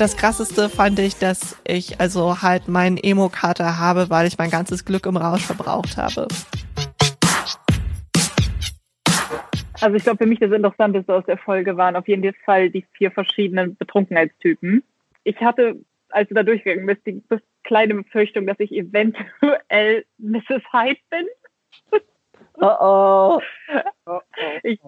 das 0.00 0.16
krasseste 0.16 0.70
fand 0.70 0.98
ich, 0.98 1.18
dass 1.18 1.60
ich 1.66 2.00
also 2.00 2.40
halt 2.40 2.68
meinen 2.68 2.96
Emo-Kater 2.96 3.78
habe, 3.78 4.08
weil 4.08 4.26
ich 4.26 4.38
mein 4.38 4.50
ganzes 4.50 4.86
Glück 4.86 5.04
im 5.04 5.18
Rausch 5.18 5.44
verbraucht 5.44 5.98
habe. 5.98 6.26
Also 9.78 9.96
ich 9.96 10.02
glaube, 10.02 10.24
für 10.24 10.26
mich 10.26 10.38
das 10.38 10.52
Interessanteste 10.52 11.14
aus 11.14 11.24
der 11.26 11.36
Folge 11.36 11.76
waren 11.76 11.96
auf 11.96 12.08
jeden 12.08 12.34
Fall 12.46 12.70
die 12.70 12.86
vier 12.92 13.10
verschiedenen 13.10 13.76
Betrunkenheitstypen. 13.76 14.82
Ich 15.24 15.36
hatte, 15.40 15.76
als 16.08 16.28
du 16.28 16.34
da 16.34 16.44
durchgegangen 16.44 16.86
bist, 16.86 17.06
die 17.06 17.22
kleine 17.62 17.94
Befürchtung, 17.94 18.46
dass 18.46 18.58
ich 18.58 18.72
eventuell 18.72 20.06
Mrs. 20.18 20.62
Hyde 20.72 21.00
bin. 21.10 21.26
Oh 22.62 23.40
oh. 24.06 24.20
Ich, 24.62 24.80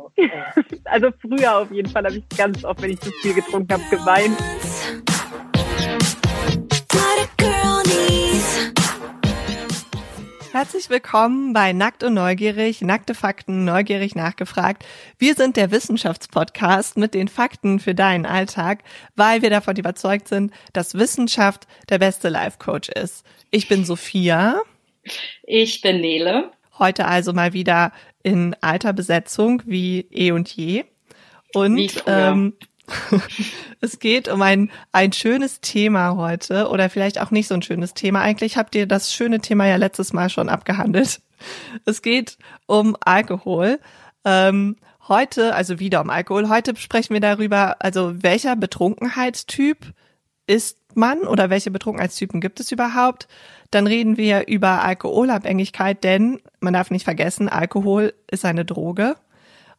also 0.85 1.11
früher 1.21 1.59
auf 1.59 1.71
jeden 1.71 1.89
Fall 1.89 2.05
habe 2.05 2.17
ich 2.17 2.29
ganz 2.37 2.65
oft, 2.65 2.83
wenn 2.83 2.91
ich 2.91 3.01
zu 3.01 3.11
viel 3.23 3.35
getrunken 3.35 3.73
habe, 3.73 3.83
geweint. 3.91 4.37
Herzlich 10.53 10.91
willkommen 10.91 11.55
bei 11.55 11.73
Nackt 11.73 12.03
und 12.03 12.13
Neugierig, 12.13 12.83
nackte 12.83 13.15
Fakten, 13.15 13.65
neugierig 13.65 14.15
nachgefragt. 14.15 14.85
Wir 15.17 15.35
sind 15.35 15.57
der 15.57 15.71
Wissenschaftspodcast 15.71 16.99
mit 16.99 17.15
den 17.15 17.29
Fakten 17.29 17.81
für 17.81 17.95
deinen 17.95 18.27
Alltag, 18.27 18.85
weil 19.17 19.41
wir 19.41 19.49
davon 19.49 19.77
überzeugt 19.77 20.29
sind, 20.29 20.53
dass 20.75 20.95
Wissenschaft 20.95 21.67
der 21.89 21.99
beste 21.99 22.29
Life 22.29 22.59
Coach 22.59 22.91
ist. 22.91 23.25
Ich 23.51 23.67
bin 23.67 23.87
Sophia. 23.87 24.61
Ich 25.45 25.81
bin 25.81 26.03
Nele. 26.03 26.53
Heute 26.79 27.07
also 27.07 27.33
mal 27.33 27.55
wieder 27.55 27.91
in 28.23 28.55
alter 28.61 28.93
Besetzung 28.93 29.63
wie 29.65 30.01
eh 30.11 30.33
und 30.33 30.55
je. 30.55 30.85
Und 31.55 32.05
ähm, 32.07 32.53
es 33.81 33.99
geht 33.99 34.29
um 34.29 34.43
ein, 34.43 34.71
ein 34.93 35.13
schönes 35.13 35.61
Thema 35.61 36.17
heute 36.17 36.69
oder 36.69 36.91
vielleicht 36.91 37.21
auch 37.21 37.31
nicht 37.31 37.49
so 37.49 37.55
ein 37.55 37.63
schönes 37.63 37.95
Thema. 37.95 38.21
Eigentlich 38.21 38.57
habt 38.57 38.75
ihr 38.75 38.87
das 38.87 39.15
schöne 39.15 39.41
Thema 39.41 39.67
ja 39.67 39.77
letztes 39.77 40.13
Mal 40.13 40.31
schon 40.31 40.49
abgehandelt. 40.49 41.21
Es 41.85 42.03
geht 42.03 42.39
um 42.67 42.97
Alkohol. 43.01 43.81
Ähm, 44.25 44.77
heute, 45.09 45.55
also 45.55 45.79
wieder 45.81 46.01
um 46.01 46.11
Alkohol. 46.11 46.49
Heute 46.49 46.77
sprechen 46.77 47.15
wir 47.15 47.21
darüber, 47.21 47.77
also 47.81 48.23
welcher 48.23 48.57
Betrunkenheitstyp 48.57 49.93
ist 50.47 50.79
man 50.95 51.21
oder 51.21 51.51
welche 51.51 51.71
Betrunkenheitstypen 51.71 52.41
gibt 52.41 52.61
es 52.61 52.73
überhaupt? 52.73 53.29
Dann 53.71 53.87
reden 53.87 54.17
wir 54.17 54.49
über 54.49 54.83
Alkoholabhängigkeit, 54.83 56.05
denn 56.05 56.41
man 56.61 56.75
darf 56.75 56.91
nicht 56.91 57.05
vergessen, 57.05 57.49
Alkohol 57.49 58.13
ist 58.31 58.45
eine 58.45 58.65
Droge. 58.65 59.17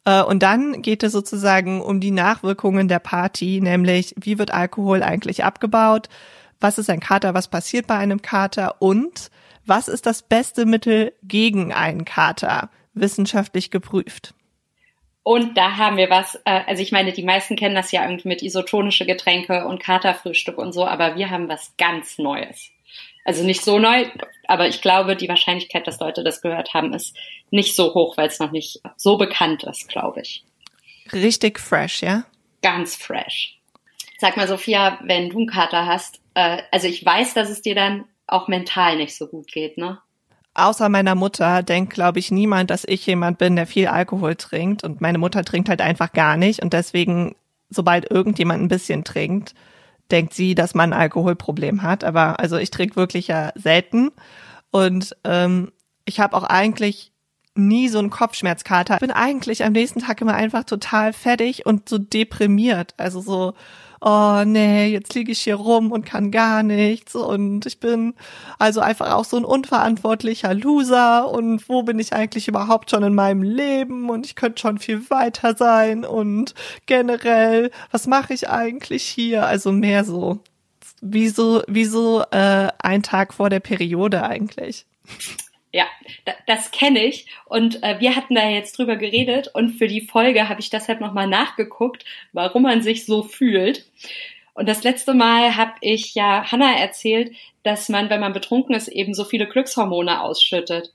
Äh, 0.06 0.24
und 0.24 0.44
dann 0.44 0.82
geht 0.82 1.04
es 1.04 1.12
sozusagen 1.12 1.82
um 1.82 2.00
die 2.00 2.12
Nachwirkungen 2.12 2.88
der 2.88 3.00
Party, 3.00 3.60
nämlich 3.62 4.14
wie 4.18 4.38
wird 4.38 4.52
Alkohol 4.52 5.04
eigentlich 5.04 5.44
abgebaut, 5.44 6.10
was 6.60 6.78
ist 6.78 6.90
ein 6.90 7.00
Kater, 7.00 7.34
was 7.34 7.48
passiert 7.48 7.88
bei 7.88 7.98
einem 7.98 8.22
Kater 8.22 8.82
und 8.82 9.32
was 9.66 9.88
ist 9.88 10.06
das 10.06 10.22
beste 10.22 10.66
Mittel 10.66 11.14
gegen 11.24 11.74
einen 11.74 12.06
Kater, 12.06 12.70
wissenschaftlich 12.94 13.72
geprüft. 13.72 14.34
Und 15.24 15.58
da 15.58 15.78
haben 15.78 15.96
wir 15.96 16.10
was, 16.10 16.36
äh, 16.44 16.62
also 16.68 16.84
ich 16.84 16.92
meine, 16.92 17.14
die 17.14 17.24
meisten 17.24 17.56
kennen 17.56 17.76
das 17.76 17.94
ja 17.94 18.04
irgendwie 18.04 18.28
mit 18.28 18.42
isotonische 18.42 19.06
Getränke 19.06 19.66
und 19.66 19.82
Katerfrühstück 19.82 20.58
und 20.58 20.74
so, 20.74 20.86
aber 20.86 21.16
wir 21.16 21.30
haben 21.30 21.48
was 21.48 21.74
ganz 21.78 22.18
Neues. 22.18 22.72
Also 23.26 23.44
nicht 23.44 23.64
so 23.64 23.80
neu, 23.80 24.06
aber 24.48 24.68
ich 24.68 24.82
glaube, 24.82 25.16
die 25.16 25.30
Wahrscheinlichkeit, 25.30 25.88
dass 25.88 26.00
Leute 26.00 26.24
das 26.24 26.42
gehört 26.42 26.74
haben, 26.74 26.94
ist 26.94 27.16
nicht 27.52 27.76
so 27.76 27.94
hoch, 27.94 28.18
weil 28.18 28.28
es 28.28 28.40
noch 28.40 28.52
nicht 28.52 28.82
so 28.98 29.18
bekannt 29.18 29.64
ist, 29.64 29.88
glaube 29.88 30.22
ich. 30.22 30.44
Richtig 31.12 31.60
fresh, 31.60 32.02
ja? 32.02 32.26
Ganz 32.62 32.96
fresh. 32.96 33.60
Sag 34.20 34.38
mal, 34.38 34.48
Sophia, 34.48 35.00
wenn 35.04 35.30
du 35.30 35.38
einen 35.38 35.48
Kater 35.48 35.86
hast, 35.86 36.20
äh, 36.34 36.62
also 36.72 36.88
ich 36.88 37.06
weiß, 37.06 37.34
dass 37.34 37.50
es 37.50 37.62
dir 37.62 37.76
dann 37.76 38.06
auch 38.28 38.48
mental 38.48 38.98
nicht 38.98 39.16
so 39.16 39.28
gut 39.28 39.52
geht, 39.52 39.78
ne? 39.78 40.00
Außer 40.56 40.88
meiner 40.88 41.16
Mutter 41.16 41.64
denkt, 41.64 41.94
glaube 41.94 42.20
ich, 42.20 42.30
niemand, 42.30 42.70
dass 42.70 42.86
ich 42.86 43.06
jemand 43.08 43.40
bin, 43.40 43.56
der 43.56 43.66
viel 43.66 43.88
Alkohol 43.88 44.36
trinkt. 44.36 44.84
Und 44.84 45.02
meine 45.02 45.18
Mutter 45.18 45.44
trinkt 45.44 45.68
halt 45.68 45.82
einfach 45.82 46.14
gar 46.14 46.38
nicht. 46.38 46.62
Und 46.62 46.74
deswegen, 46.74 47.36
sobald 47.72 48.12
irgendjemand 48.12 48.62
ein 48.62 48.68
bisschen 48.68 49.04
trinkt, 49.04 49.56
denkt 50.14 50.34
sie, 50.34 50.56
dass 50.56 50.76
man 50.76 50.94
ein 50.94 51.00
Alkoholproblem 51.00 51.82
hat. 51.82 52.04
Aber 52.04 52.40
also 52.40 52.58
ich 52.58 52.72
trinke 52.72 52.96
wirklich 52.96 53.28
ja 53.28 53.52
selten. 53.56 54.12
Und 54.72 55.16
ähm, 55.24 55.72
ich 56.06 56.20
habe 56.20 56.38
auch 56.38 56.44
eigentlich 56.44 57.12
nie 57.56 57.90
so 57.90 58.00
einen 58.00 58.10
Kopfschmerzkater. 58.10 58.96
Ich 58.96 59.00
bin 59.00 59.12
eigentlich 59.12 59.64
am 59.64 59.74
nächsten 59.74 60.00
Tag 60.00 60.22
immer 60.22 60.34
einfach 60.34 60.64
total 60.64 61.14
fertig 61.14 61.66
und 61.66 61.90
so 61.90 61.98
deprimiert. 61.98 62.94
Also 62.98 63.22
so, 63.22 63.54
oh 64.04 64.44
nee, 64.46 64.88
jetzt 64.88 65.16
liege 65.16 65.32
ich 65.32 65.40
hier 65.40 65.56
rum 65.56 65.92
und 65.94 66.06
kann 66.06 66.30
gar 66.30 66.62
nichts 66.62 67.16
und 67.16 67.66
ich 67.66 67.80
bin 67.80 68.14
also 68.60 68.82
einfach 68.82 69.14
auch 69.14 69.24
so 69.24 69.38
ein 69.38 69.46
unverantwortlicher 69.46 70.54
Loser 70.54 71.32
und 71.32 71.68
wo 71.70 71.84
bin 71.84 72.00
ich 72.00 72.12
eigentlich 72.12 72.50
überhaupt 72.50 72.92
schon 72.92 73.04
in 73.04 73.16
meinem 73.16 73.44
Leben 73.44 74.10
und 74.10 74.26
ich 74.26 74.36
könnte 74.36 74.60
schon 74.60 74.78
viel 74.78 75.10
weiter 75.10 75.56
sein 75.56 76.04
und 76.04 76.54
generell, 76.86 77.72
was 77.92 78.06
mache 78.06 78.34
ich 78.34 78.50
eigentlich 78.50 79.04
hier? 79.04 79.46
Also 79.46 79.72
mehr 79.72 80.04
so, 80.04 80.40
wie 81.02 81.30
so, 81.30 81.64
wie 81.68 81.86
so 81.86 82.24
äh, 82.32 82.68
ein 82.80 83.04
Tag 83.04 83.34
vor 83.34 83.50
der 83.50 83.62
Periode 83.62 84.24
eigentlich. 84.24 84.86
Ja, 85.76 85.88
das 86.46 86.70
kenne 86.70 87.04
ich. 87.04 87.26
Und 87.46 87.82
äh, 87.82 88.00
wir 88.00 88.16
hatten 88.16 88.36
da 88.36 88.48
jetzt 88.48 88.78
drüber 88.78 88.96
geredet 88.96 89.50
und 89.56 89.72
für 89.72 89.88
die 89.88 90.02
Folge 90.02 90.48
habe 90.48 90.62
ich 90.62 90.70
deshalb 90.70 91.02
nochmal 91.02 91.28
nachgeguckt, 91.28 92.06
warum 92.32 92.62
man 92.62 92.84
sich 92.84 93.08
so 93.08 93.24
fühlt. 93.24 93.86
Und 94.54 94.70
das 94.70 94.84
letzte 94.84 95.16
Mal 95.16 95.58
habe 95.58 95.74
ich 95.82 96.14
ja 96.14 96.52
Hannah 96.52 96.78
erzählt, 96.78 97.36
dass 97.64 97.90
man, 97.90 98.12
wenn 98.12 98.20
man 98.20 98.34
betrunken 98.34 98.76
ist, 98.76 98.88
eben 98.88 99.16
so 99.16 99.26
viele 99.26 99.48
Glückshormone 99.48 100.22
ausschüttet. 100.22 100.94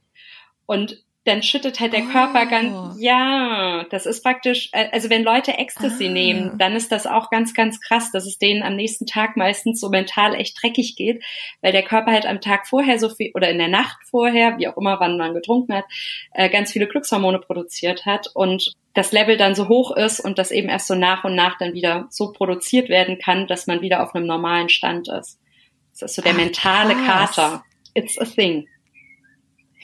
Und 0.65 1.03
dann 1.28 1.43
schüttet 1.43 1.78
halt 1.78 1.93
der 1.93 2.05
oh. 2.05 2.11
Körper 2.11 2.47
ganz, 2.47 2.97
ja, 2.99 3.84
das 3.91 4.06
ist 4.06 4.22
praktisch, 4.22 4.71
äh, 4.72 4.89
also 4.93 5.11
wenn 5.11 5.22
Leute 5.22 5.53
Ecstasy 5.53 6.06
ah. 6.06 6.11
nehmen, 6.11 6.59
dann 6.59 6.75
ist 6.75 6.91
das 6.91 7.06
auch 7.06 7.31
ganz, 7.31 7.55
ganz 7.55 7.81
krass, 7.81 8.11
dass 8.11 8.27
es 8.27 8.39
denen 8.39 8.62
am 8.62 8.77
nächsten 8.77 9.06
Tag 9.06 9.37
meistens 9.37 9.81
so 9.81 9.91
mental 9.91 10.34
echt 10.34 10.61
dreckig 10.61 10.97
geht, 10.97 11.22
weil 11.61 11.72
der 11.72 11.83
Körper 11.83 12.12
halt 12.12 12.27
am 12.27 12.41
Tag 12.41 12.66
vorher 12.66 12.99
so 12.99 13.11
viel, 13.11 13.31
oder 13.34 13.50
in 13.50 13.59
der 13.59 13.69
Nacht 13.69 13.99
vorher, 14.05 14.59
wie 14.59 14.69
auch 14.69 14.77
immer, 14.77 14.99
wann 15.00 15.19
man 15.19 15.34
getrunken 15.34 15.75
hat, 15.75 15.84
äh, 16.33 16.49
ganz 16.49 16.72
viele 16.72 16.87
Glückshormone 16.87 17.41
produziert 17.41 18.06
hat 18.06 18.28
und 18.34 18.72
das 18.95 19.12
Level 19.12 19.37
dann 19.37 19.55
so 19.55 19.69
hoch 19.69 19.95
ist 19.97 20.19
und 20.21 20.39
das 20.39 20.50
eben 20.50 20.69
erst 20.69 20.89
so 20.89 20.95
nach 20.95 21.25
und 21.25 21.34
nach 21.34 21.59
dann 21.59 21.75
wieder 21.75 22.06
so 22.10 22.33
produziert 22.33 22.89
werden 22.89 23.19
kann, 23.19 23.47
dass 23.47 23.66
man 23.66 23.81
wieder 23.83 24.03
auf 24.03 24.15
einem 24.15 24.27
normalen 24.27 24.71
Stand 24.71 25.09
ist. 25.09 25.39
Das 25.93 26.10
ist 26.10 26.16
so 26.16 26.22
der 26.22 26.34
mentale 26.34 26.95
Ach, 26.97 27.06
Kater. 27.06 27.65
It's 27.95 28.19
a 28.19 28.25
thing. 28.25 28.66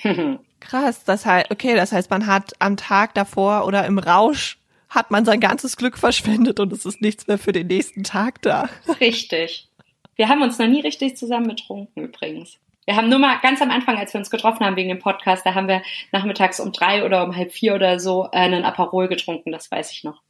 Krass, 0.69 1.05
das 1.05 1.27
heißt, 1.27 1.51
okay, 1.51 1.75
das 1.75 1.93
heißt, 1.93 2.11
man 2.11 2.27
hat 2.27 2.53
am 2.59 2.77
Tag 2.77 3.15
davor 3.15 3.67
oder 3.67 3.85
im 3.87 3.99
Rausch 3.99 4.59
hat 4.89 5.11
man 5.11 5.25
sein 5.25 5.41
ganzes 5.41 5.77
Glück 5.77 5.99
verschwendet 5.99 6.61
und 6.61 6.73
es 6.73 6.87
ist 6.87 7.01
nichts 7.03 7.27
mehr 7.27 7.39
für 7.39 7.53
den 7.53 7.67
nächsten 7.67 8.05
Tag 8.05 8.41
da. 8.43 8.69
Richtig. 9.01 9.69
Wir 10.17 10.29
haben 10.29 10.43
uns 10.43 10.59
noch 10.59 10.69
nie 10.69 10.81
richtig 10.81 11.17
zusammen 11.17 11.49
betrunken 11.49 12.05
übrigens. 12.05 12.59
Wir 12.87 12.97
haben 12.97 13.09
nur 13.09 13.19
mal 13.19 13.39
ganz 13.43 13.61
am 13.63 13.71
Anfang, 13.71 13.97
als 13.97 14.13
wir 14.15 14.19
uns 14.19 14.31
getroffen 14.31 14.65
haben 14.65 14.77
wegen 14.77 14.91
dem 14.91 14.99
Podcast, 14.99 15.45
da 15.45 15.55
haben 15.55 15.69
wir 15.69 15.83
nachmittags 16.13 16.61
um 16.61 16.73
drei 16.73 17.05
oder 17.05 17.25
um 17.25 17.35
halb 17.35 17.51
vier 17.51 17.75
oder 17.75 17.99
so 17.99 18.27
äh, 18.33 18.37
einen 18.37 18.65
Aperol 18.65 19.09
getrunken, 19.09 19.53
das 19.53 19.71
weiß 19.71 19.91
ich 19.93 20.05
noch. 20.05 20.21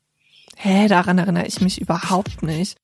Hä, 0.56 0.86
daran 0.88 1.18
erinnere 1.18 1.46
ich 1.46 1.60
mich 1.60 1.80
überhaupt 1.80 2.42
nicht. 2.42 2.76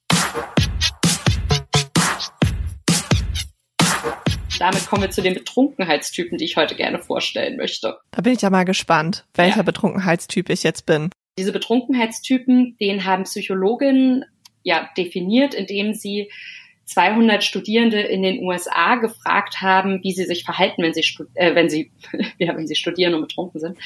Damit 4.60 4.86
kommen 4.86 5.02
wir 5.02 5.10
zu 5.10 5.22
den 5.22 5.34
Betrunkenheitstypen, 5.34 6.38
die 6.38 6.44
ich 6.44 6.56
heute 6.56 6.74
gerne 6.74 6.98
vorstellen 6.98 7.56
möchte. 7.56 7.98
Da 8.10 8.22
bin 8.22 8.34
ich 8.34 8.42
ja 8.42 8.50
mal 8.50 8.64
gespannt, 8.64 9.24
welcher 9.34 9.58
ja. 9.58 9.62
Betrunkenheitstyp 9.62 10.50
ich 10.50 10.62
jetzt 10.62 10.86
bin. 10.86 11.10
Diese 11.38 11.52
Betrunkenheitstypen, 11.52 12.76
den 12.78 13.04
haben 13.04 13.24
Psychologinnen 13.24 14.24
ja 14.62 14.90
definiert, 14.96 15.54
indem 15.54 15.94
sie 15.94 16.30
200 16.84 17.44
Studierende 17.44 18.00
in 18.00 18.22
den 18.22 18.42
USA 18.42 18.96
gefragt 18.96 19.62
haben, 19.62 20.02
wie 20.02 20.12
sie 20.12 20.24
sich 20.24 20.44
verhalten, 20.44 20.82
wenn 20.82 20.92
sie, 20.92 21.04
äh, 21.34 21.54
wenn 21.54 21.70
sie, 21.70 21.92
ja, 22.38 22.56
wenn 22.56 22.66
sie 22.66 22.74
studieren 22.74 23.14
und 23.14 23.22
betrunken 23.22 23.60
sind. 23.60 23.78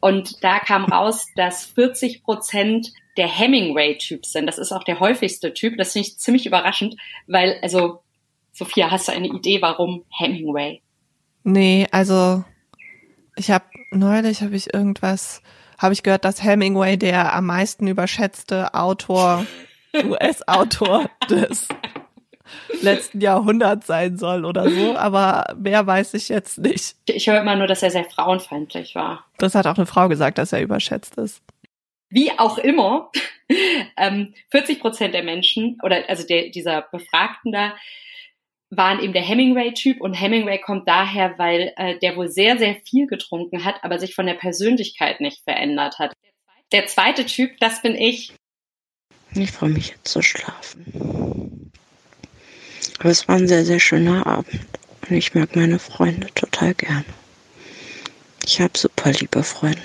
Und 0.00 0.44
da 0.44 0.58
kam 0.58 0.84
raus, 0.84 1.26
dass 1.36 1.64
40 1.64 2.22
Prozent 2.22 2.92
der 3.16 3.28
Hemingway-Typ 3.28 4.26
sind. 4.26 4.46
Das 4.46 4.58
ist 4.58 4.72
auch 4.72 4.84
der 4.84 5.00
häufigste 5.00 5.54
Typ. 5.54 5.78
Das 5.78 5.92
finde 5.92 6.08
ich 6.08 6.18
ziemlich 6.18 6.46
überraschend, 6.46 6.96
weil, 7.26 7.58
also, 7.62 8.03
Sophia, 8.54 8.90
hast 8.90 9.08
du 9.08 9.12
eine 9.12 9.26
Idee, 9.26 9.60
warum 9.60 10.04
Hemingway? 10.16 10.80
Nee, 11.42 11.88
also 11.90 12.44
ich 13.36 13.50
habe 13.50 13.64
neulich 13.90 14.42
habe 14.42 14.54
ich 14.54 14.72
irgendwas 14.72 15.42
habe 15.76 15.92
ich 15.92 16.04
gehört, 16.04 16.24
dass 16.24 16.42
Hemingway 16.42 16.96
der 16.96 17.34
am 17.34 17.46
meisten 17.46 17.88
überschätzte 17.88 18.72
Autor 18.74 19.44
US-Autor 20.04 21.10
des 21.28 21.66
letzten 22.80 23.20
Jahrhunderts 23.20 23.88
sein 23.88 24.18
soll 24.18 24.44
oder 24.44 24.70
so, 24.70 24.96
aber 24.96 25.56
mehr 25.58 25.84
weiß 25.84 26.14
ich 26.14 26.28
jetzt 26.28 26.58
nicht. 26.58 26.96
Ich 27.06 27.26
höre 27.26 27.40
immer 27.40 27.56
nur, 27.56 27.66
dass 27.66 27.82
er 27.82 27.90
sehr 27.90 28.04
frauenfeindlich 28.04 28.94
war. 28.94 29.24
Das 29.38 29.56
hat 29.56 29.66
auch 29.66 29.76
eine 29.76 29.86
Frau 29.86 30.08
gesagt, 30.08 30.38
dass 30.38 30.52
er 30.52 30.62
überschätzt 30.62 31.16
ist. 31.18 31.42
Wie 32.08 32.30
auch 32.38 32.58
immer, 32.58 33.10
ähm, 33.96 34.32
40 34.50 34.80
Prozent 34.80 35.12
der 35.12 35.24
Menschen 35.24 35.78
oder 35.82 36.08
also 36.08 36.24
der, 36.24 36.50
dieser 36.50 36.82
Befragten 36.82 37.50
da 37.50 37.74
waren 38.76 39.00
eben 39.00 39.12
der 39.12 39.22
Hemingway-Typ 39.22 40.00
und 40.00 40.14
Hemingway 40.14 40.58
kommt 40.58 40.88
daher, 40.88 41.38
weil 41.38 41.72
äh, 41.76 41.98
der 41.98 42.16
wohl 42.16 42.28
sehr, 42.28 42.58
sehr 42.58 42.76
viel 42.86 43.06
getrunken 43.06 43.64
hat, 43.64 43.76
aber 43.82 43.98
sich 43.98 44.14
von 44.14 44.26
der 44.26 44.34
Persönlichkeit 44.34 45.20
nicht 45.20 45.42
verändert 45.44 45.98
hat. 45.98 46.12
Der 46.72 46.86
zweite 46.86 47.26
Typ, 47.26 47.58
das 47.60 47.82
bin 47.82 47.94
ich. 47.94 48.32
Ich 49.34 49.52
freue 49.52 49.70
mich 49.70 49.88
jetzt 49.88 50.08
zu 50.08 50.22
schlafen. 50.22 51.72
Aber 52.98 53.10
es 53.10 53.26
war 53.28 53.36
ein 53.36 53.48
sehr, 53.48 53.64
sehr 53.64 53.80
schöner 53.80 54.26
Abend 54.26 54.60
und 55.08 55.16
ich 55.16 55.34
mag 55.34 55.56
meine 55.56 55.78
Freunde 55.78 56.28
total 56.34 56.74
gerne. 56.74 57.04
Ich 58.46 58.60
habe 58.60 58.78
super 58.78 59.10
liebe 59.12 59.42
Freunde. 59.42 59.80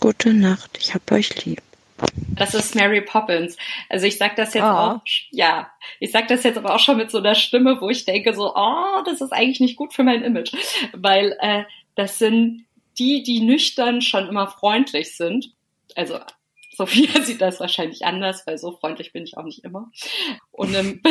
Gute 0.00 0.32
Nacht, 0.32 0.78
ich 0.80 0.94
hab 0.94 1.10
euch 1.10 1.44
lieb. 1.44 1.62
Das 2.38 2.54
ist 2.54 2.74
Mary 2.74 3.00
Poppins. 3.00 3.56
Also 3.88 4.06
ich 4.06 4.18
sag 4.18 4.36
das 4.36 4.54
jetzt 4.54 4.64
oh. 4.64 4.66
auch, 4.66 5.00
ja, 5.30 5.70
ich 6.00 6.10
sag 6.10 6.28
das 6.28 6.44
jetzt 6.44 6.58
aber 6.58 6.74
auch 6.74 6.80
schon 6.80 6.96
mit 6.96 7.10
so 7.10 7.18
einer 7.18 7.34
Stimme, 7.34 7.80
wo 7.80 7.90
ich 7.90 8.04
denke 8.04 8.34
so, 8.34 8.54
oh, 8.54 9.02
das 9.04 9.20
ist 9.20 9.32
eigentlich 9.32 9.60
nicht 9.60 9.76
gut 9.76 9.92
für 9.92 10.04
mein 10.04 10.22
Image, 10.22 10.52
weil 10.92 11.36
äh, 11.40 11.64
das 11.94 12.18
sind 12.18 12.64
die, 12.98 13.22
die 13.22 13.40
nüchtern 13.40 14.00
schon 14.00 14.28
immer 14.28 14.48
freundlich 14.48 15.16
sind. 15.16 15.52
Also 15.94 16.18
Sophia 16.78 17.22
sieht 17.22 17.40
das 17.40 17.60
wahrscheinlich 17.60 18.04
anders, 18.04 18.46
weil 18.46 18.56
so 18.56 18.72
freundlich 18.72 19.12
bin 19.12 19.24
ich 19.24 19.36
auch 19.36 19.42
nicht 19.42 19.64
immer. 19.64 19.90
Und 20.52 20.74
im, 20.74 21.02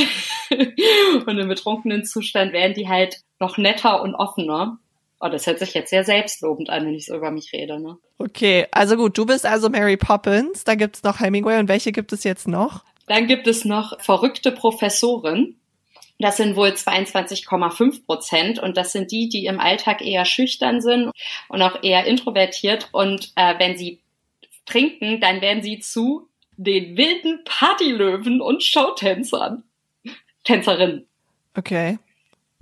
und 1.26 1.38
im 1.38 1.48
betrunkenen 1.48 2.06
Zustand 2.06 2.54
werden 2.54 2.74
die 2.74 2.88
halt 2.88 3.18
noch 3.40 3.58
netter 3.58 4.02
und 4.02 4.16
offener. 4.16 4.80
Oh, 5.20 5.30
das 5.30 5.48
hört 5.48 5.60
sich 5.60 5.74
jetzt 5.74 5.90
sehr 5.90 6.04
selbstlobend 6.04 6.70
an, 6.70 6.86
wenn 6.86 6.94
ich 6.94 7.08
so 7.08 7.16
über 7.16 7.32
mich 7.32 7.52
rede, 7.52 7.80
ne? 7.80 7.98
Okay, 8.20 8.68
also 8.72 8.96
gut, 8.96 9.18
du 9.18 9.26
bist 9.26 9.46
also 9.46 9.70
Mary 9.70 9.98
Poppins, 9.98 10.64
da 10.64 10.76
gibt's 10.76 11.04
noch 11.04 11.20
Hemingway 11.20 11.58
und 11.58 11.68
welche 11.68 11.92
gibt 11.92 12.14
es 12.14 12.24
jetzt 12.24 12.48
noch? 12.48 12.84
Dann 13.08 13.26
gibt 13.26 13.48
es 13.48 13.66
noch 13.66 14.00
verrückte 14.00 14.52
Professoren. 14.52 15.56
Das 16.20 16.38
sind 16.38 16.56
wohl 16.56 16.70
22,5 16.70 18.06
Prozent 18.06 18.60
und 18.60 18.76
das 18.76 18.92
sind 18.92 19.12
die, 19.12 19.30
die 19.30 19.46
im 19.46 19.60
Alltag 19.60 20.02
eher 20.02 20.26
schüchtern 20.26 20.82
sind 20.82 21.12
und 21.48 21.62
auch 21.62 21.84
eher 21.84 22.06
introvertiert 22.06 22.90
und 22.92 23.32
äh, 23.36 23.58
wenn 23.60 23.78
sie 23.78 24.00
trinken, 24.66 25.20
dann 25.20 25.42
werden 25.42 25.64
sie 25.64 25.80
zu 25.80 26.28
den 26.58 26.98
wilden 26.98 27.44
Partylöwen 27.46 28.42
und 28.42 28.64
Showtänzern. 28.64 29.64
Tänzerinnen. 30.44 31.08
Okay. 31.56 32.00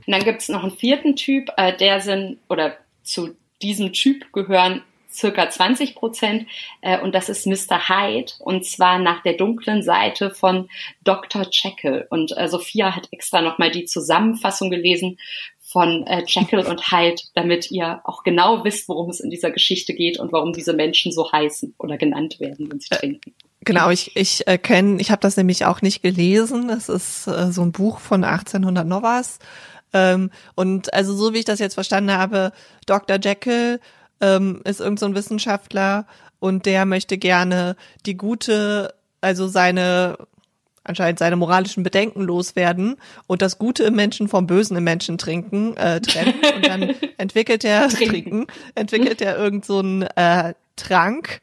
Und 0.06 0.14
dann 0.14 0.24
gibt's 0.24 0.50
noch 0.50 0.64
einen 0.64 0.78
vierten 0.78 1.16
Typ, 1.16 1.52
äh, 1.58 1.76
der 1.76 2.02
sind, 2.02 2.40
oder 2.50 2.78
zu 3.04 3.36
diesem 3.62 3.94
Typ 3.94 4.32
gehören 4.34 4.82
circa 5.12 5.50
20 5.50 5.96
Prozent, 5.96 6.48
äh, 6.82 7.00
und 7.00 7.16
das 7.16 7.30
ist 7.30 7.48
Mr. 7.48 7.88
Hyde, 7.88 8.34
und 8.40 8.66
zwar 8.66 9.00
nach 9.00 9.24
der 9.24 9.34
dunklen 9.34 9.82
Seite 9.82 10.30
von 10.32 10.70
Dr. 11.04 11.48
Jekyll. 11.50 12.06
Und 12.10 12.38
äh, 12.38 12.48
Sophia 12.48 12.96
hat 12.96 13.08
extra 13.12 13.42
nochmal 13.42 13.72
die 13.72 13.86
Zusammenfassung 13.86 14.70
gelesen 14.70 15.18
von 15.62 16.06
äh, 16.08 16.24
Jekyll 16.28 16.60
und 16.60 16.92
Hyde, 16.92 17.22
damit 17.34 17.72
ihr 17.72 18.02
auch 18.04 18.24
genau 18.24 18.64
wisst, 18.64 18.88
worum 18.88 19.10
es 19.10 19.20
in 19.20 19.30
dieser 19.30 19.52
Geschichte 19.52 19.94
geht 19.94 20.20
und 20.20 20.32
warum 20.32 20.54
diese 20.54 20.74
Menschen 20.74 21.12
so 21.12 21.32
heißen 21.32 21.76
oder 21.80 21.98
genannt 21.98 22.40
werden, 22.40 22.72
wenn 22.72 22.80
sie 22.80 22.90
trinken. 22.90 23.34
Genau, 23.62 23.90
ich, 23.90 24.16
ich 24.16 24.48
äh, 24.48 24.60
kenne, 24.60 25.02
ich 25.02 25.10
habe 25.10 25.22
das 25.22 25.38
nämlich 25.38 25.66
auch 25.66 25.82
nicht 25.82 26.04
gelesen. 26.04 26.68
Das 26.68 26.88
ist 26.88 27.26
äh, 27.26 27.52
so 27.52 27.64
ein 27.64 27.72
Buch 27.72 28.00
von 28.00 28.24
1800 28.24 28.86
noch 28.86 29.02
was. 29.02 29.40
Ähm, 29.96 30.30
und 30.56 30.94
also 30.94 31.16
so 31.16 31.34
wie 31.34 31.40
ich 31.40 31.46
das 31.46 31.60
jetzt 31.60 31.74
verstanden 31.74 32.12
habe, 32.12 32.52
Dr. 32.86 33.18
Jekyll 33.24 33.80
ähm, 34.20 34.62
ist 34.66 34.82
irgend 34.82 35.00
so 35.00 35.06
ein 35.06 35.16
Wissenschaftler 35.16 36.06
und 36.40 36.66
der 36.66 36.86
möchte 36.86 37.18
gerne 37.18 37.78
die 38.06 38.18
gute, 38.18 38.94
also 39.22 39.48
seine 39.48 40.18
anscheinend 40.84 41.18
seine 41.18 41.36
moralischen 41.36 41.82
Bedenken 41.82 42.22
loswerden 42.22 42.98
und 43.26 43.42
das 43.42 43.58
Gute 43.58 43.86
im 43.86 43.96
Menschen 43.96 44.28
vom 44.28 44.46
Bösen 44.46 44.78
im 44.78 44.84
Menschen 44.84 45.18
trinken, 45.18 45.76
äh, 45.78 46.00
trennen. 46.00 46.36
Und 46.56 46.68
dann 46.68 46.94
entwickelt 47.18 47.64
er 47.64 47.90
trinken. 47.90 48.12
trinken, 48.12 48.48
entwickelt 48.76 49.20
er 49.20 49.36
irgend 49.36 49.66
so 49.66 49.80
einen 49.80 50.04
äh, 50.04 50.54
Trank 50.76 51.42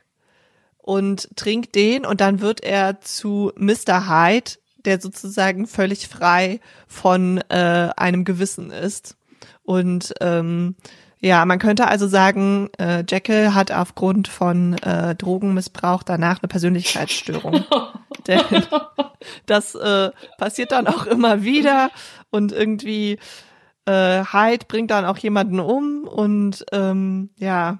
und 0.78 1.28
trinkt 1.34 1.74
den 1.74 2.06
und 2.06 2.20
dann 2.20 2.40
wird 2.40 2.62
er 2.62 3.00
zu 3.00 3.50
Mr. 3.56 4.08
Hyde, 4.08 4.52
der 4.84 5.00
sozusagen 5.00 5.66
völlig 5.66 6.08
frei 6.08 6.60
von 6.86 7.38
äh, 7.48 7.90
einem 7.96 8.24
Gewissen 8.24 8.70
ist. 8.70 9.16
Und 9.62 10.14
ähm, 10.20 10.76
ja, 11.20 11.44
man 11.44 11.60
könnte 11.60 11.86
also 11.86 12.08
sagen, 12.08 12.68
äh, 12.78 13.04
Jekyll 13.08 13.54
hat 13.54 13.70
aufgrund 13.70 14.26
von 14.26 14.74
äh, 14.78 15.14
Drogenmissbrauch 15.14 16.02
danach 16.02 16.42
eine 16.42 16.48
Persönlichkeitsstörung. 16.48 17.64
Denn 18.26 18.40
das 19.46 19.74
äh, 19.76 20.10
passiert 20.36 20.72
dann 20.72 20.88
auch 20.88 21.06
immer 21.06 21.44
wieder 21.44 21.90
und 22.30 22.50
irgendwie 22.50 23.18
äh, 23.86 24.24
Hyde 24.24 24.66
bringt 24.66 24.90
dann 24.90 25.04
auch 25.04 25.18
jemanden 25.18 25.60
um 25.60 26.08
und 26.08 26.64
ähm, 26.72 27.30
ja, 27.36 27.78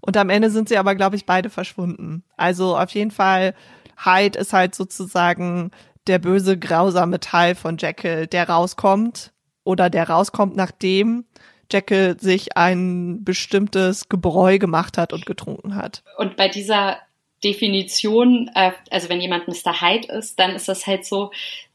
und 0.00 0.16
am 0.16 0.30
Ende 0.30 0.50
sind 0.50 0.68
sie 0.68 0.78
aber, 0.78 0.94
glaube 0.94 1.16
ich, 1.16 1.26
beide 1.26 1.50
verschwunden. 1.50 2.24
Also 2.36 2.76
auf 2.76 2.90
jeden 2.90 3.10
Fall, 3.10 3.54
Hyde 4.02 4.38
ist 4.38 4.52
halt 4.52 4.74
sozusagen 4.74 5.70
der 6.10 6.18
böse, 6.18 6.58
grausame 6.58 7.20
Teil 7.20 7.54
von 7.54 7.76
Jekyll, 7.78 8.26
der 8.26 8.48
rauskommt 8.48 9.32
oder 9.64 9.88
der 9.88 10.08
rauskommt, 10.08 10.56
nachdem 10.56 11.24
Jekyll 11.72 12.18
sich 12.18 12.56
ein 12.56 13.24
bestimmtes 13.24 14.08
Gebräu 14.08 14.58
gemacht 14.58 14.98
hat 14.98 15.12
und 15.12 15.24
getrunken 15.24 15.76
hat. 15.76 16.02
Und 16.18 16.36
bei 16.36 16.48
dieser 16.48 16.98
Definition, 17.44 18.50
äh, 18.54 18.72
also 18.90 19.08
wenn 19.08 19.20
jemand 19.20 19.48
Mr. 19.48 19.80
Hyde 19.80 20.12
ist, 20.12 20.38
dann 20.38 20.50
ist 20.56 20.68
das 20.68 20.86
halt 20.86 21.06
so, 21.06 21.30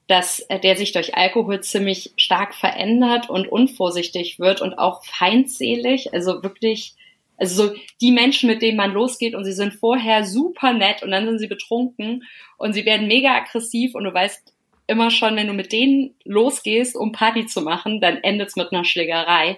dass 0.08 0.40
äh, 0.50 0.60
der 0.60 0.76
sich 0.76 0.92
durch 0.92 1.16
Alkohol 1.16 1.62
ziemlich 1.62 2.12
stark 2.18 2.54
verändert 2.54 3.30
und 3.30 3.48
unvorsichtig 3.48 4.38
wird 4.38 4.62
und 4.62 4.78
auch 4.78 5.04
feindselig, 5.04 6.14
also 6.14 6.44
wirklich, 6.44 6.96
also 7.38 7.68
so 7.68 7.76
die 8.02 8.12
Menschen, 8.12 8.48
mit 8.48 8.62
denen 8.62 8.78
man 8.78 8.94
losgeht 8.94 9.36
und 9.36 9.44
sie 9.44 9.54
sind 9.54 9.74
vorher 9.74 10.26
super 10.26 10.74
nett 10.74 11.04
und 11.04 11.12
dann 11.12 11.26
sind 11.26 11.40
sie 11.40 11.48
betrunken 11.48 12.24
und 12.58 12.74
sie 12.74 12.86
werden 12.86 13.08
mega 13.08 13.36
aggressiv 13.36 13.96
und 13.96 14.06
du 14.06 14.14
weißt 14.14 14.54
immer 14.88 15.12
schon, 15.12 15.36
wenn 15.36 15.48
du 15.48 15.54
mit 15.54 15.72
denen 15.72 16.16
losgehst, 16.24 16.96
um 16.96 17.12
Party 17.12 17.46
zu 17.46 17.62
machen, 17.62 18.02
dann 18.02 18.18
endet 18.18 18.50
es 18.50 18.56
mit 18.56 18.72
einer 18.72 18.86
Schlägerei. 18.86 19.58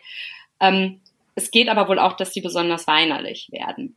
Ähm, 0.60 1.02
es 1.36 1.52
geht 1.52 1.70
aber 1.70 1.88
wohl 1.88 2.00
auch, 2.00 2.14
dass 2.14 2.32
die 2.32 2.42
besonders 2.42 2.88
weinerlich 2.88 3.50
werden. 3.52 3.96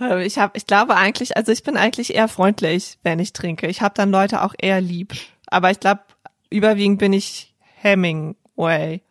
Äh, 0.00 0.26
ich 0.26 0.38
habe, 0.38 0.56
ich 0.56 0.66
glaube 0.66 0.96
eigentlich, 0.96 1.36
also 1.36 1.52
ich 1.52 1.62
bin 1.62 1.76
eigentlich 1.76 2.14
eher 2.14 2.28
freundlich, 2.28 2.98
wenn 3.02 3.18
ich 3.18 3.32
trinke. 3.32 3.68
Ich 3.68 3.80
habe 3.80 3.94
dann 3.94 4.10
Leute 4.10 4.42
auch 4.42 4.54
eher 4.58 4.80
lieb. 4.80 5.12
Aber 5.46 5.70
ich 5.70 5.78
glaube, 5.78 6.00
überwiegend 6.48 6.98
bin 6.98 7.12
ich 7.12 7.54
Hemingway. 7.76 9.02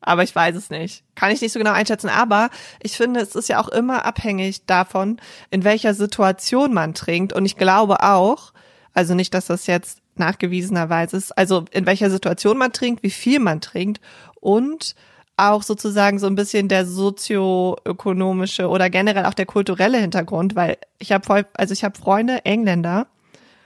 Aber 0.00 0.22
ich 0.22 0.34
weiß 0.34 0.56
es 0.56 0.70
nicht. 0.70 1.04
Kann 1.14 1.30
ich 1.30 1.40
nicht 1.40 1.52
so 1.52 1.58
genau 1.58 1.72
einschätzen. 1.72 2.08
Aber 2.08 2.50
ich 2.82 2.96
finde, 2.96 3.20
es 3.20 3.34
ist 3.34 3.48
ja 3.48 3.60
auch 3.60 3.68
immer 3.68 4.04
abhängig 4.04 4.64
davon, 4.66 5.20
in 5.50 5.64
welcher 5.64 5.94
Situation 5.94 6.72
man 6.72 6.94
trinkt. 6.94 7.32
Und 7.32 7.44
ich 7.44 7.56
glaube 7.56 8.02
auch, 8.02 8.52
also 8.94 9.14
nicht, 9.14 9.34
dass 9.34 9.46
das 9.46 9.66
jetzt 9.66 10.00
nachgewiesenerweise 10.16 11.16
ist, 11.16 11.36
also 11.36 11.64
in 11.72 11.86
welcher 11.86 12.10
Situation 12.10 12.58
man 12.58 12.72
trinkt, 12.72 13.02
wie 13.02 13.10
viel 13.10 13.40
man 13.40 13.60
trinkt 13.60 14.00
und 14.40 14.94
auch 15.36 15.62
sozusagen 15.62 16.18
so 16.18 16.26
ein 16.26 16.34
bisschen 16.34 16.68
der 16.68 16.84
sozioökonomische 16.84 18.68
oder 18.68 18.90
generell 18.90 19.24
auch 19.24 19.34
der 19.34 19.46
kulturelle 19.46 19.98
Hintergrund, 19.98 20.54
weil 20.54 20.76
ich 20.98 21.12
habe 21.12 21.24
voll, 21.24 21.46
also 21.54 21.72
ich 21.72 21.82
habe 21.82 21.98
Freunde, 21.98 22.44
Engländer 22.44 23.06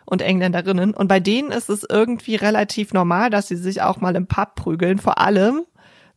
und 0.05 0.23
Engländerinnen 0.23 0.95
und 0.95 1.09
bei 1.09 1.19
denen 1.19 1.50
ist 1.50 1.69
es 1.69 1.85
irgendwie 1.88 2.37
relativ 2.37 2.93
normal, 2.93 3.31
dass 3.31 3.49
sie 3.49 3.57
sich 3.57 3.83
auch 3.83 4.00
mal 4.00 4.14
im 4.14 4.26
Pub 4.26 4.55
prügeln, 4.55 4.99
vor 4.99 5.19
allem 5.19 5.64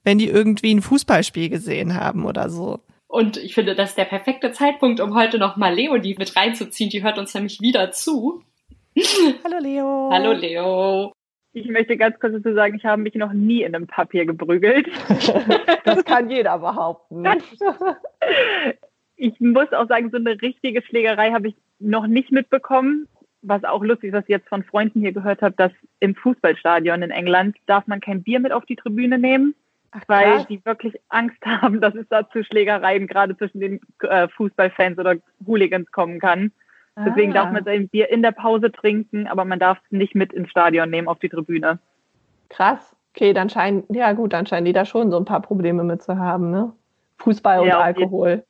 wenn 0.07 0.19
die 0.19 0.29
irgendwie 0.29 0.73
ein 0.73 0.81
Fußballspiel 0.81 1.49
gesehen 1.49 1.93
haben 1.93 2.25
oder 2.25 2.49
so. 2.49 2.79
Und 3.07 3.35
ich 3.35 3.53
finde, 3.53 3.75
das 3.75 3.89
ist 3.89 3.97
der 3.97 4.05
perfekte 4.05 4.53
Zeitpunkt, 4.53 5.01
um 5.01 5.13
heute 5.13 5.37
noch 5.37 5.57
mal 5.57 5.73
Leonie 5.73 6.15
mit 6.17 6.33
reinzuziehen. 6.37 6.89
Die 6.89 7.03
hört 7.03 7.17
uns 7.17 7.33
nämlich 7.33 7.59
wieder 7.59 7.91
zu. 7.91 8.41
Hallo 9.43 9.57
Leo. 9.59 10.09
Hallo 10.09 10.31
Leo. 10.31 11.11
Ich 11.51 11.67
möchte 11.67 11.97
ganz 11.97 12.17
kurz 12.21 12.35
dazu 12.35 12.55
sagen, 12.55 12.77
ich 12.77 12.85
habe 12.85 13.01
mich 13.01 13.15
noch 13.15 13.33
nie 13.33 13.63
in 13.63 13.75
einem 13.75 13.85
Papier 13.85 14.25
geprügelt. 14.25 14.87
das 15.83 16.05
kann 16.05 16.29
jeder 16.29 16.57
behaupten. 16.59 17.25
ich 19.17 19.37
muss 19.41 19.73
auch 19.73 19.89
sagen, 19.89 20.09
so 20.09 20.17
eine 20.17 20.41
richtige 20.41 20.83
Schlägerei 20.83 21.31
habe 21.31 21.49
ich 21.49 21.55
noch 21.79 22.07
nicht 22.07 22.31
mitbekommen. 22.31 23.09
Was 23.41 23.65
auch 23.65 23.83
lustig 23.83 24.09
ist, 24.09 24.13
was 24.13 24.23
ich 24.23 24.29
jetzt 24.29 24.47
von 24.47 24.63
Freunden 24.63 25.01
hier 25.01 25.11
gehört 25.11 25.41
habe, 25.41 25.55
dass 25.57 25.73
im 25.99 26.15
Fußballstadion 26.15 27.01
in 27.01 27.11
England 27.11 27.57
darf 27.65 27.87
man 27.87 27.99
kein 27.99 28.23
Bier 28.23 28.39
mit 28.39 28.53
auf 28.53 28.65
die 28.65 28.77
Tribüne 28.77 29.17
nehmen, 29.17 29.53
Ach, 29.91 30.01
weil 30.07 30.45
die 30.45 30.63
wirklich 30.65 30.99
Angst 31.09 31.37
haben, 31.45 31.81
dass 31.81 31.95
es 31.95 32.07
da 32.09 32.29
zu 32.29 32.43
Schlägereien 32.43 33.07
gerade 33.07 33.37
zwischen 33.37 33.59
den 33.59 33.79
äh, 34.01 34.27
Fußballfans 34.29 34.97
oder 34.99 35.15
Hooligans 35.45 35.91
kommen 35.91 36.19
kann. 36.19 36.51
Deswegen 37.05 37.31
ah. 37.33 37.43
darf 37.43 37.51
man 37.51 37.63
sein 37.63 37.89
Bier 37.89 38.09
in 38.09 38.23
der 38.23 38.31
Pause 38.31 38.71
trinken, 38.71 39.27
aber 39.27 39.45
man 39.45 39.59
darf 39.59 39.77
es 39.83 39.91
nicht 39.91 40.15
mit 40.15 40.33
ins 40.33 40.49
Stadion 40.49 40.89
nehmen 40.89 41.07
auf 41.07 41.19
die 41.19 41.29
Tribüne. 41.29 41.77
Krass. 42.49 42.95
Okay, 43.13 43.33
dann 43.33 43.49
scheinen, 43.49 43.83
ja 43.89 44.13
gut, 44.13 44.33
dann 44.33 44.47
scheinen 44.47 44.65
die 44.65 44.73
da 44.73 44.85
schon 44.85 45.11
so 45.11 45.17
ein 45.17 45.25
paar 45.25 45.41
Probleme 45.41 45.83
mit 45.83 46.01
zu 46.01 46.17
haben, 46.17 46.51
ne? 46.51 46.71
Fußball 47.19 47.61
und 47.61 47.67
ja, 47.67 47.79
Alkohol. 47.79 48.43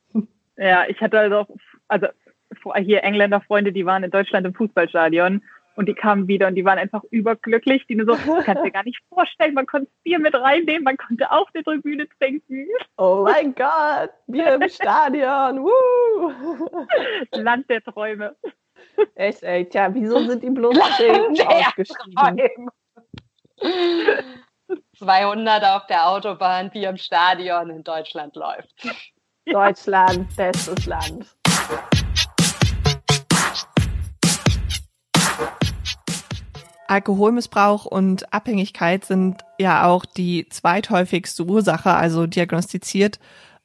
Ja, 0.58 0.86
ich 0.88 1.00
hatte 1.02 1.20
also, 1.20 1.36
auch, 1.38 1.48
also 1.88 2.08
hier 2.76 3.04
Engländer-Freunde, 3.04 3.72
die 3.72 3.86
waren 3.86 4.04
in 4.04 4.12
Deutschland 4.12 4.46
im 4.46 4.54
Fußballstadion 4.54 5.42
und 5.78 5.86
die 5.88 5.94
kamen 5.94 6.28
wieder 6.28 6.48
und 6.48 6.56
die 6.56 6.66
waren 6.66 6.80
einfach 6.80 7.04
überglücklich. 7.12 7.86
Die 7.88 7.96
nur 7.96 8.08
so, 8.08 8.16
kannst 8.44 8.66
dir 8.66 8.72
gar 8.72 8.84
nicht 8.84 9.00
vorstellen, 9.10 9.54
man 9.54 9.68
konnte 9.68 9.90
Bier 10.04 10.20
mit 10.20 10.34
reinnehmen, 10.34 10.84
man 10.84 10.98
konnte 10.98 11.32
auf 11.32 11.50
der 11.52 11.64
Tribüne 11.64 12.08
trinken. 12.20 12.68
Oh 12.98 13.24
mein 13.24 13.54
Gott, 13.54 14.10
Bier 14.26 14.56
im 14.56 14.68
Stadion, 14.68 15.64
woo! 15.64 16.88
Land 17.32 17.70
der 17.70 17.84
Träume. 17.84 18.36
Echt, 19.16 19.44
ey, 19.44 19.70
tja, 19.70 19.94
wieso 19.94 20.20
sind 20.20 20.44
die 20.44 20.50
bloß 20.50 20.78
ausgestiegen? 20.80 22.70
200 24.98 25.64
auf 25.64 25.86
der 25.88 26.10
Autobahn, 26.10 26.72
Bier 26.72 26.90
im 26.90 26.98
Stadion 26.98 27.70
in 27.70 27.84
Deutschland 27.84 28.36
läuft. 28.36 28.74
Deutschland, 29.46 30.36
bestes 30.36 30.86
Land. 30.88 31.38
Alkoholmissbrauch 36.88 37.86
und 37.86 38.34
Abhängigkeit 38.34 39.06
sind 39.06 39.44
ja 39.60 39.86
auch 39.86 40.06
die 40.06 40.48
zweithäufigste 40.50 41.46
Ursache, 41.46 41.94
also 41.94 42.28
diagnostiziert 42.28 43.20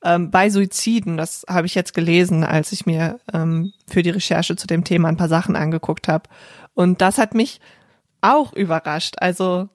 ähm, 0.05 0.31
bei 0.31 0.51
Suiziden. 0.51 1.17
Das 1.17 1.45
habe 1.49 1.67
ich 1.67 1.75
jetzt 1.75 1.95
gelesen, 1.95 2.45
als 2.45 2.73
ich 2.73 2.87
mir 2.87 3.21
ähm, 3.33 3.73
für 3.89 4.03
die 4.03 4.11
Recherche 4.11 4.57
zu 4.57 4.67
dem 4.67 4.85
Thema 4.85 5.09
ein 5.09 5.17
paar 5.17 5.29
Sachen 5.29 5.57
angeguckt 5.57 6.09
habe. 6.09 6.29
Und 6.75 7.01
das 7.01 7.19
hat 7.19 7.35
mich 7.35 7.61
auch 8.21 8.53
überrascht. 8.53 9.17
Also, 9.19 9.69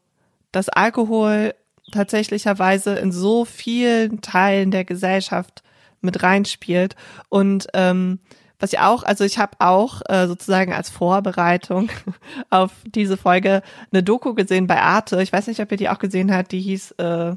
dass 0.52 0.70
Alkohol 0.70 1.54
tatsächlicherweise 1.92 2.96
in 2.96 3.12
so 3.12 3.46
vielen 3.46 4.22
Teilen 4.22 4.72
der 4.72 4.84
Gesellschaft 4.84 5.64
mit 6.02 6.22
reinspielt 6.24 6.96
und 7.30 7.68
ähm, 7.74 8.20
was 8.60 8.74
ich 8.74 8.80
auch, 8.80 9.04
also 9.04 9.24
ich 9.24 9.38
habe 9.38 9.54
auch 9.60 10.02
äh, 10.10 10.28
sozusagen 10.28 10.74
als 10.74 10.90
Vorbereitung 10.90 11.90
auf 12.50 12.72
diese 12.86 13.18
Folge 13.18 13.62
eine 13.92 14.04
Doku 14.04 14.34
gesehen 14.34 14.68
bei 14.68 14.82
Arte. 14.82 15.22
Ich 15.22 15.32
weiß 15.32 15.48
nicht, 15.48 15.60
ob 15.60 15.72
ihr 15.72 15.78
die 15.78 15.90
auch 15.90 16.00
gesehen 16.00 16.34
habt. 16.34 16.52
Die 16.52 16.62
hieß 16.62 16.92
äh, 16.98 17.36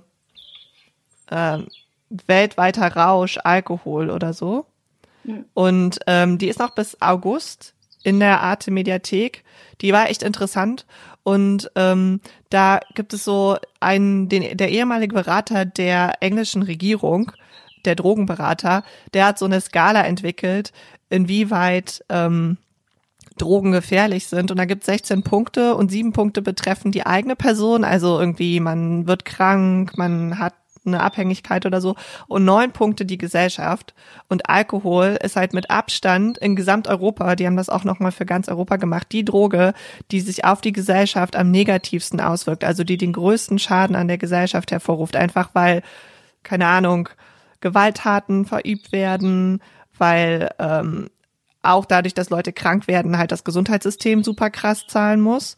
äh, 1.30 1.58
Weltweiter 2.26 2.96
Rausch, 2.96 3.38
Alkohol 3.42 4.10
oder 4.10 4.32
so. 4.32 4.66
Und 5.54 6.00
ähm, 6.06 6.38
die 6.38 6.48
ist 6.48 6.58
noch 6.58 6.70
bis 6.70 7.00
August 7.00 7.74
in 8.02 8.20
der 8.20 8.40
Arte 8.40 8.70
Mediathek. 8.70 9.44
Die 9.80 9.92
war 9.92 10.08
echt 10.08 10.22
interessant. 10.22 10.86
Und 11.22 11.70
ähm, 11.76 12.20
da 12.48 12.80
gibt 12.94 13.12
es 13.12 13.24
so 13.24 13.58
einen, 13.78 14.28
den, 14.28 14.56
der 14.56 14.70
ehemalige 14.70 15.14
Berater 15.14 15.64
der 15.64 16.14
englischen 16.20 16.62
Regierung, 16.62 17.32
der 17.84 17.94
Drogenberater, 17.94 18.82
der 19.14 19.26
hat 19.26 19.38
so 19.38 19.44
eine 19.44 19.60
Skala 19.60 20.02
entwickelt, 20.02 20.72
inwieweit 21.10 22.04
ähm, 22.08 22.56
Drogen 23.36 23.72
gefährlich 23.72 24.26
sind. 24.26 24.50
Und 24.50 24.56
da 24.56 24.64
gibt 24.64 24.82
es 24.82 24.86
16 24.86 25.22
Punkte 25.22 25.74
und 25.74 25.90
sieben 25.90 26.12
Punkte 26.12 26.42
betreffen 26.42 26.92
die 26.92 27.06
eigene 27.06 27.36
Person. 27.36 27.84
Also 27.84 28.18
irgendwie, 28.18 28.60
man 28.60 29.06
wird 29.06 29.24
krank, 29.24 29.96
man 29.96 30.38
hat 30.38 30.54
eine 30.84 31.02
Abhängigkeit 31.02 31.66
oder 31.66 31.80
so 31.80 31.94
und 32.26 32.44
neun 32.44 32.72
Punkte 32.72 33.04
die 33.04 33.18
Gesellschaft 33.18 33.94
und 34.28 34.48
Alkohol 34.48 35.18
ist 35.22 35.36
halt 35.36 35.52
mit 35.52 35.70
Abstand 35.70 36.38
in 36.38 36.56
Gesamteuropa, 36.56 37.36
die 37.36 37.46
haben 37.46 37.56
das 37.56 37.68
auch 37.68 37.84
nochmal 37.84 38.12
für 38.12 38.26
ganz 38.26 38.48
Europa 38.48 38.76
gemacht, 38.76 39.08
die 39.12 39.24
Droge, 39.24 39.74
die 40.10 40.20
sich 40.20 40.44
auf 40.44 40.60
die 40.60 40.72
Gesellschaft 40.72 41.36
am 41.36 41.50
negativsten 41.50 42.20
auswirkt, 42.20 42.64
also 42.64 42.84
die 42.84 42.96
den 42.96 43.12
größten 43.12 43.58
Schaden 43.58 43.96
an 43.96 44.08
der 44.08 44.18
Gesellschaft 44.18 44.70
hervorruft, 44.70 45.16
einfach 45.16 45.50
weil, 45.52 45.82
keine 46.42 46.66
Ahnung, 46.66 47.10
Gewalttaten 47.60 48.46
verübt 48.46 48.90
werden, 48.90 49.60
weil 50.00 50.50
ähm, 50.58 51.10
auch 51.62 51.84
dadurch, 51.84 52.14
dass 52.14 52.30
Leute 52.30 52.52
krank 52.52 52.88
werden, 52.88 53.18
halt 53.18 53.32
das 53.32 53.44
Gesundheitssystem 53.44 54.24
super 54.24 54.50
krass 54.50 54.86
zahlen 54.86 55.20
muss. 55.20 55.56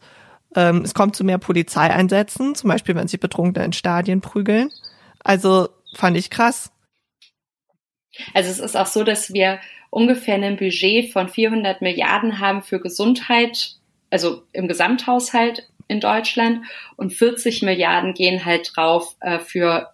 Ähm, 0.55 0.81
es 0.83 0.93
kommt 0.93 1.15
zu 1.15 1.23
mehr 1.23 1.37
Polizeieinsätzen, 1.37 2.55
zum 2.55 2.69
Beispiel, 2.69 2.95
wenn 2.95 3.07
sich 3.07 3.19
Betrunkene 3.19 3.65
in 3.65 3.73
Stadien 3.73 4.21
prügeln. 4.21 4.69
Also 5.23 5.69
fand 5.95 6.17
ich 6.17 6.29
krass. 6.29 6.71
Also 8.33 8.51
es 8.51 8.59
ist 8.59 8.75
auch 8.75 8.85
so, 8.85 9.03
dass 9.03 9.33
wir 9.33 9.59
ungefähr 9.89 10.35
ein 10.35 10.57
Budget 10.57 11.11
von 11.11 11.29
400 11.29 11.81
Milliarden 11.81 12.39
haben 12.39 12.61
für 12.61 12.79
Gesundheit, 12.79 13.77
also 14.09 14.43
im 14.51 14.67
Gesamthaushalt 14.67 15.67
in 15.87 15.99
Deutschland 15.99 16.65
und 16.95 17.13
40 17.13 17.61
Milliarden 17.63 18.13
gehen 18.13 18.45
halt 18.45 18.71
drauf 18.75 19.15
äh, 19.21 19.39
für 19.39 19.91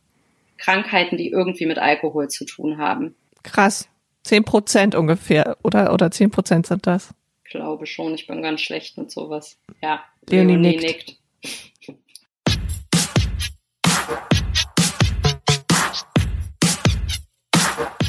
Krankheiten, 0.57 1.17
die 1.17 1.29
irgendwie 1.29 1.65
mit 1.65 1.77
Alkohol 1.77 2.29
zu 2.29 2.45
tun 2.45 2.77
haben. 2.77 3.15
Krass. 3.43 3.87
Zehn 4.29 4.43
Prozent 4.43 4.93
ungefähr, 4.93 5.57
oder, 5.63 5.91
oder 5.91 6.11
zehn 6.11 6.29
Prozent 6.29 6.67
sind 6.67 6.85
das? 6.85 7.15
Ich 7.45 7.49
glaube 7.49 7.87
schon, 7.87 8.13
ich 8.13 8.27
bin 8.27 8.43
ganz 8.43 8.61
schlecht 8.61 8.95
mit 8.95 9.09
sowas. 9.09 9.57
Ja, 9.81 10.03
Leonie, 10.29 10.51
Leonie 10.53 10.77
nickt. 10.77 11.17
nickt. 11.87 11.97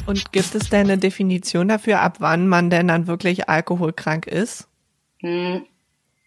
Und 0.07 0.31
gibt 0.31 0.55
es 0.55 0.69
denn 0.69 0.91
eine 0.91 0.99
Definition 0.99 1.69
dafür, 1.69 2.03
ab 2.03 2.17
wann 2.19 2.49
man 2.49 2.69
denn 2.69 2.89
dann 2.89 3.07
wirklich 3.07 3.49
alkoholkrank 3.49 4.27
ist? 4.27 4.69
Hm. 5.21 5.65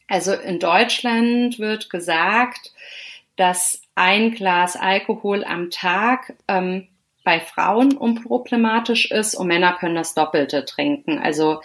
Also 0.07 0.33
in 0.33 0.57
Deutschland 0.57 1.59
wird 1.59 1.91
gesagt, 1.91 2.73
dass 3.35 3.83
ein 3.93 4.33
Glas 4.33 4.75
Alkohol 4.75 5.43
am 5.43 5.69
Tag 5.69 6.33
ähm, 6.47 6.87
bei 7.23 7.39
Frauen 7.39 7.95
unproblematisch 7.97 9.11
ist 9.11 9.35
und 9.35 9.47
Männer 9.47 9.73
können 9.73 9.95
das 9.95 10.13
Doppelte 10.13 10.65
trinken. 10.65 11.19
Also 11.19 11.61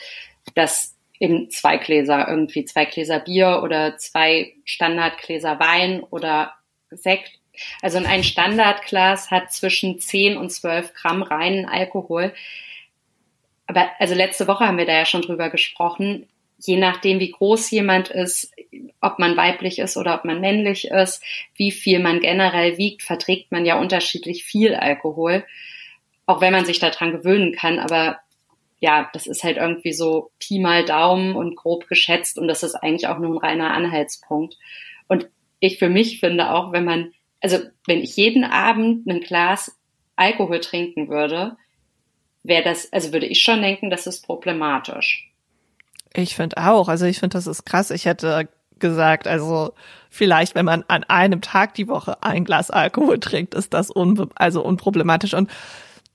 dass 0.55 0.97
eben 1.21 1.51
zwei 1.51 1.79
Gläser, 1.79 2.29
irgendwie 2.29 2.65
zwei 2.65 2.85
Gläser 2.85 3.21
Bier 3.21 3.61
oder 3.63 3.97
zwei 3.99 4.55
Standardgläser 4.65 5.59
Wein 5.59 6.03
oder 6.03 6.55
Sekt. 6.91 7.33
Also 7.83 7.99
ein 7.99 8.23
Standardglas 8.23 9.31
hat 9.31 9.53
zwischen 9.53 9.99
10 9.99 10.37
und 10.37 10.51
12 10.51 10.95
Gramm 10.95 11.23
reinen 11.23 11.67
Alkohol. 11.67 12.33
Aber 13.67 13.91
also 13.99 14.15
letzte 14.15 14.47
Woche 14.47 14.67
haben 14.67 14.79
wir 14.79 14.87
da 14.87 14.93
ja 14.93 15.05
schon 15.05 15.23
drüber 15.23 15.51
gesprochen. 15.51 16.29
Je 16.59 16.77
nachdem, 16.77 17.21
wie 17.21 17.31
groß 17.31 17.71
jemand 17.71 18.09
ist, 18.09 18.53
ob 19.01 19.19
man 19.19 19.37
weiblich 19.37 19.79
ist 19.79 19.97
oder 19.97 20.15
ob 20.15 20.25
man 20.25 20.41
männlich 20.41 20.89
ist, 20.89 21.23
wie 21.55 21.71
viel 21.71 22.01
man 22.01 22.21
generell 22.21 22.79
wiegt, 22.79 23.03
verträgt 23.03 23.53
man 23.53 23.65
ja 23.65 23.79
unterschiedlich 23.79 24.45
viel 24.45 24.75
Alkohol. 24.75 25.45
Auch 26.27 26.41
wenn 26.41 26.53
man 26.53 26.65
sich 26.65 26.79
daran 26.79 27.13
gewöhnen 27.13 27.55
kann, 27.55 27.79
aber 27.79 28.19
ja, 28.81 29.11
das 29.13 29.27
ist 29.27 29.45
halt 29.45 29.57
irgendwie 29.57 29.93
so 29.93 30.31
Pi 30.39 30.59
mal 30.59 30.85
Daumen 30.85 31.35
und 31.35 31.57
grob 31.57 31.89
geschätzt 31.89 32.39
und 32.39 32.49
das 32.49 32.63
ist 32.63 32.75
eigentlich 32.75 33.09
auch 33.09 33.19
nur 33.19 33.35
ein 33.35 33.39
reiner 33.39 33.73
Anhaltspunkt. 33.73 34.57
Und 35.09 35.29
ich 35.61 35.79
für 35.79 35.89
mich 35.89 36.21
finde 36.21 36.51
auch, 36.53 36.73
wenn 36.73 36.85
man, 36.85 37.13
also 37.41 37.59
wenn 37.87 38.01
ich 38.01 38.17
jeden 38.17 38.45
Abend 38.45 39.07
ein 39.07 39.21
Glas 39.21 39.77
Alkohol 40.17 40.61
trinken 40.61 41.09
würde, 41.09 41.57
wäre 42.43 42.63
das, 42.63 42.93
also 42.93 43.13
würde 43.13 43.27
ich 43.27 43.43
schon 43.43 43.63
denken, 43.63 43.91
das 43.91 44.07
ist 44.07 44.25
problematisch. 44.25 45.28
Ich 46.15 46.35
finde 46.35 46.57
auch, 46.57 46.89
also 46.89 47.07
ich 47.07 47.21
finde, 47.21 47.35
das 47.35 47.47
ist 47.47 47.65
krass. 47.65 47.91
Ich 47.91 48.05
hätte 48.05 48.49
gesagt. 48.79 49.27
Also 49.27 49.75
vielleicht, 50.11 50.55
wenn 50.55 50.65
man 50.65 50.85
an 50.89 51.05
einem 51.05 51.41
Tag 51.41 51.75
die 51.75 51.89
Woche 51.89 52.23
ein 52.23 52.45
Glas 52.45 52.71
Alkohol 52.71 53.19
trinkt, 53.19 53.55
ist 53.55 53.75
das 53.75 53.91
unbe 53.91 54.29
also 54.35 54.65
unproblematisch. 54.65 55.35
Und 55.35 55.51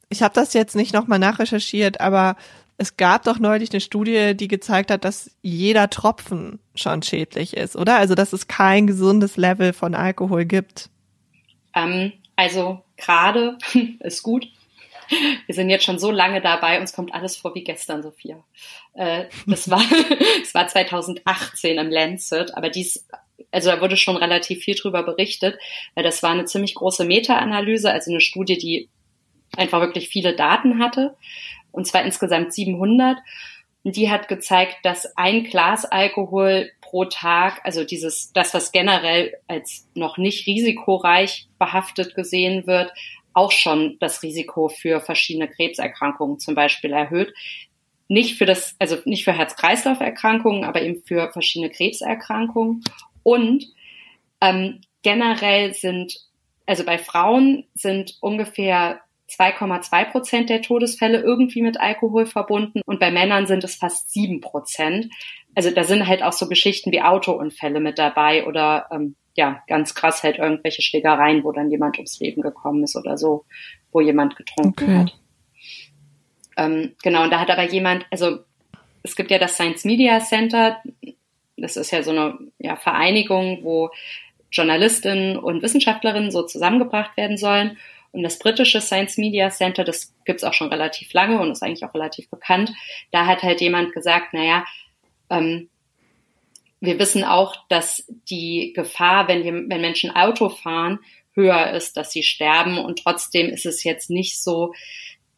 ich 0.09 0.23
habe 0.23 0.33
das 0.33 0.53
jetzt 0.53 0.75
nicht 0.75 0.93
nochmal 0.93 1.19
nachrecherchiert, 1.19 2.01
aber 2.01 2.35
es 2.77 2.97
gab 2.97 3.23
doch 3.23 3.39
neulich 3.39 3.71
eine 3.71 3.81
Studie, 3.81 4.35
die 4.35 4.47
gezeigt 4.47 4.91
hat, 4.91 5.05
dass 5.05 5.31
jeder 5.41 5.89
Tropfen 5.89 6.59
schon 6.75 7.03
schädlich 7.03 7.55
ist, 7.55 7.75
oder? 7.75 7.97
Also 7.97 8.15
dass 8.15 8.33
es 8.33 8.47
kein 8.47 8.87
gesundes 8.87 9.37
Level 9.37 9.73
von 9.73 9.95
Alkohol 9.95 10.45
gibt. 10.45 10.89
Ähm, 11.75 12.13
also 12.35 12.81
gerade 12.97 13.57
ist 13.99 14.23
gut. 14.23 14.47
Wir 15.45 15.55
sind 15.55 15.69
jetzt 15.69 15.85
schon 15.85 15.99
so 15.99 16.11
lange 16.11 16.41
dabei, 16.41 16.79
uns 16.79 16.93
kommt 16.93 17.13
alles 17.13 17.37
vor 17.37 17.55
wie 17.55 17.63
gestern, 17.63 18.03
Sophia. 18.03 18.43
Äh, 18.93 19.25
das 19.45 19.69
war, 19.69 19.83
das 20.39 20.53
war 20.53 20.67
2018 20.67 21.77
im 21.77 21.89
Lancet, 21.89 22.55
aber 22.55 22.69
dies, 22.69 23.07
also 23.51 23.69
da 23.69 23.81
wurde 23.81 23.97
schon 23.97 24.17
relativ 24.17 24.63
viel 24.63 24.75
drüber 24.75 25.03
berichtet, 25.03 25.57
weil 25.95 26.03
das 26.03 26.23
war 26.23 26.31
eine 26.31 26.45
ziemlich 26.45 26.75
große 26.75 27.05
Meta-Analyse, 27.05 27.91
also 27.91 28.11
eine 28.11 28.21
Studie, 28.21 28.57
die 28.57 28.89
einfach 29.55 29.81
wirklich 29.81 30.09
viele 30.09 30.35
Daten 30.35 30.79
hatte, 30.79 31.15
und 31.71 31.87
zwar 31.87 32.03
insgesamt 32.03 32.53
700. 32.53 33.17
Und 33.83 33.97
die 33.97 34.09
hat 34.09 34.29
gezeigt, 34.29 34.77
dass 34.83 35.17
ein 35.17 35.43
Glas 35.43 35.83
Alkohol 35.83 36.71
pro 36.79 37.05
Tag, 37.05 37.59
also 37.65 37.83
dieses, 37.83 38.31
das, 38.31 38.53
was 38.53 38.71
generell 38.71 39.33
als 39.47 39.89
noch 39.93 40.17
nicht 40.17 40.47
risikoreich 40.47 41.47
behaftet 41.59 42.15
gesehen 42.15 42.65
wird, 42.65 42.93
auch 43.33 43.51
schon 43.51 43.97
das 43.99 44.23
Risiko 44.23 44.69
für 44.69 45.01
verschiedene 45.01 45.47
Krebserkrankungen 45.47 46.39
zum 46.39 46.55
Beispiel 46.55 46.91
erhöht. 46.91 47.33
Nicht 48.07 48.37
für 48.37 48.45
das, 48.45 48.75
also 48.79 48.97
nicht 49.05 49.23
für 49.23 49.33
Herz-Kreislauf-Erkrankungen, 49.33 50.63
aber 50.63 50.81
eben 50.81 51.01
für 51.05 51.31
verschiedene 51.31 51.71
Krebserkrankungen. 51.71 52.83
Und 53.23 53.65
ähm, 54.41 54.81
generell 55.01 55.73
sind, 55.73 56.15
also 56.65 56.83
bei 56.83 56.97
Frauen 56.97 57.65
sind 57.73 58.17
ungefähr 58.21 59.01
2,2 59.29 60.11
Prozent 60.11 60.49
der 60.49 60.61
Todesfälle 60.61 61.21
irgendwie 61.21 61.61
mit 61.61 61.79
Alkohol 61.79 62.25
verbunden 62.25 62.81
und 62.85 62.99
bei 62.99 63.09
Männern 63.09 63.47
sind 63.47 63.63
es 63.63 63.75
fast 63.75 64.11
sieben 64.11 64.41
Prozent. 64.41 65.09
Also 65.55 65.71
da 65.71 65.83
sind 65.83 66.07
halt 66.07 66.23
auch 66.23 66.33
so 66.33 66.47
Geschichten 66.47 66.91
wie 66.91 67.01
Autounfälle 67.01 67.79
mit 67.79 67.97
dabei 67.97 68.45
oder 68.45 68.87
ähm, 68.91 69.15
ja, 69.35 69.63
ganz 69.67 69.95
krass 69.95 70.23
halt 70.23 70.37
irgendwelche 70.37 70.81
Schlägereien, 70.81 71.43
wo 71.43 71.51
dann 71.51 71.71
jemand 71.71 71.97
ums 71.97 72.19
Leben 72.19 72.41
gekommen 72.41 72.83
ist 72.83 72.95
oder 72.95 73.17
so, 73.17 73.45
wo 73.91 74.01
jemand 74.01 74.35
getrunken 74.35 74.83
okay. 74.83 74.97
hat. 74.97 75.17
Ähm, 76.55 76.95
genau, 77.01 77.23
und 77.23 77.31
da 77.31 77.39
hat 77.39 77.49
aber 77.49 77.63
jemand, 77.63 78.05
also 78.11 78.39
es 79.01 79.15
gibt 79.15 79.31
ja 79.31 79.39
das 79.39 79.55
Science 79.55 79.85
Media 79.85 80.19
Center, 80.19 80.81
das 81.57 81.77
ist 81.77 81.91
ja 81.91 82.03
so 82.03 82.11
eine 82.11 82.37
ja, 82.59 82.75
Vereinigung, 82.75 83.63
wo 83.63 83.89
Journalistinnen 84.51 85.37
und 85.37 85.63
Wissenschaftlerinnen 85.63 86.31
so 86.31 86.43
zusammengebracht 86.43 87.17
werden 87.17 87.37
sollen. 87.37 87.77
Und 88.11 88.21
das 88.21 88.37
britische 88.37 88.79
Science 88.79 89.17
Media 89.17 89.49
Center, 89.49 89.83
das 89.83 90.13
gibt's 90.25 90.43
auch 90.43 90.53
schon 90.53 90.69
relativ 90.69 91.11
lange 91.13 91.39
und 91.39 91.51
ist 91.51 91.63
eigentlich 91.63 91.83
auch 91.83 91.95
relativ 91.95 92.29
bekannt. 92.29 92.71
Da 93.11 93.25
hat 93.25 93.41
halt 93.41 93.59
jemand 93.61 93.91
gesagt, 93.91 94.33
naja, 94.33 94.65
ähm, 95.31 95.69
wir 96.83 96.99
wissen 96.99 97.23
auch, 97.23 97.55
dass 97.69 98.03
die 98.29 98.73
Gefahr, 98.75 99.29
wenn, 99.29 99.43
wir, 99.45 99.53
wenn 99.53 99.79
Menschen 99.79 100.11
Auto 100.11 100.49
fahren, 100.49 100.99
höher 101.31 101.71
ist, 101.71 101.95
dass 101.95 102.11
sie 102.11 102.23
sterben. 102.23 102.77
Und 102.77 102.99
trotzdem 103.03 103.49
ist 103.49 103.65
es 103.65 103.85
jetzt 103.85 104.09
nicht 104.09 104.43
so, 104.43 104.73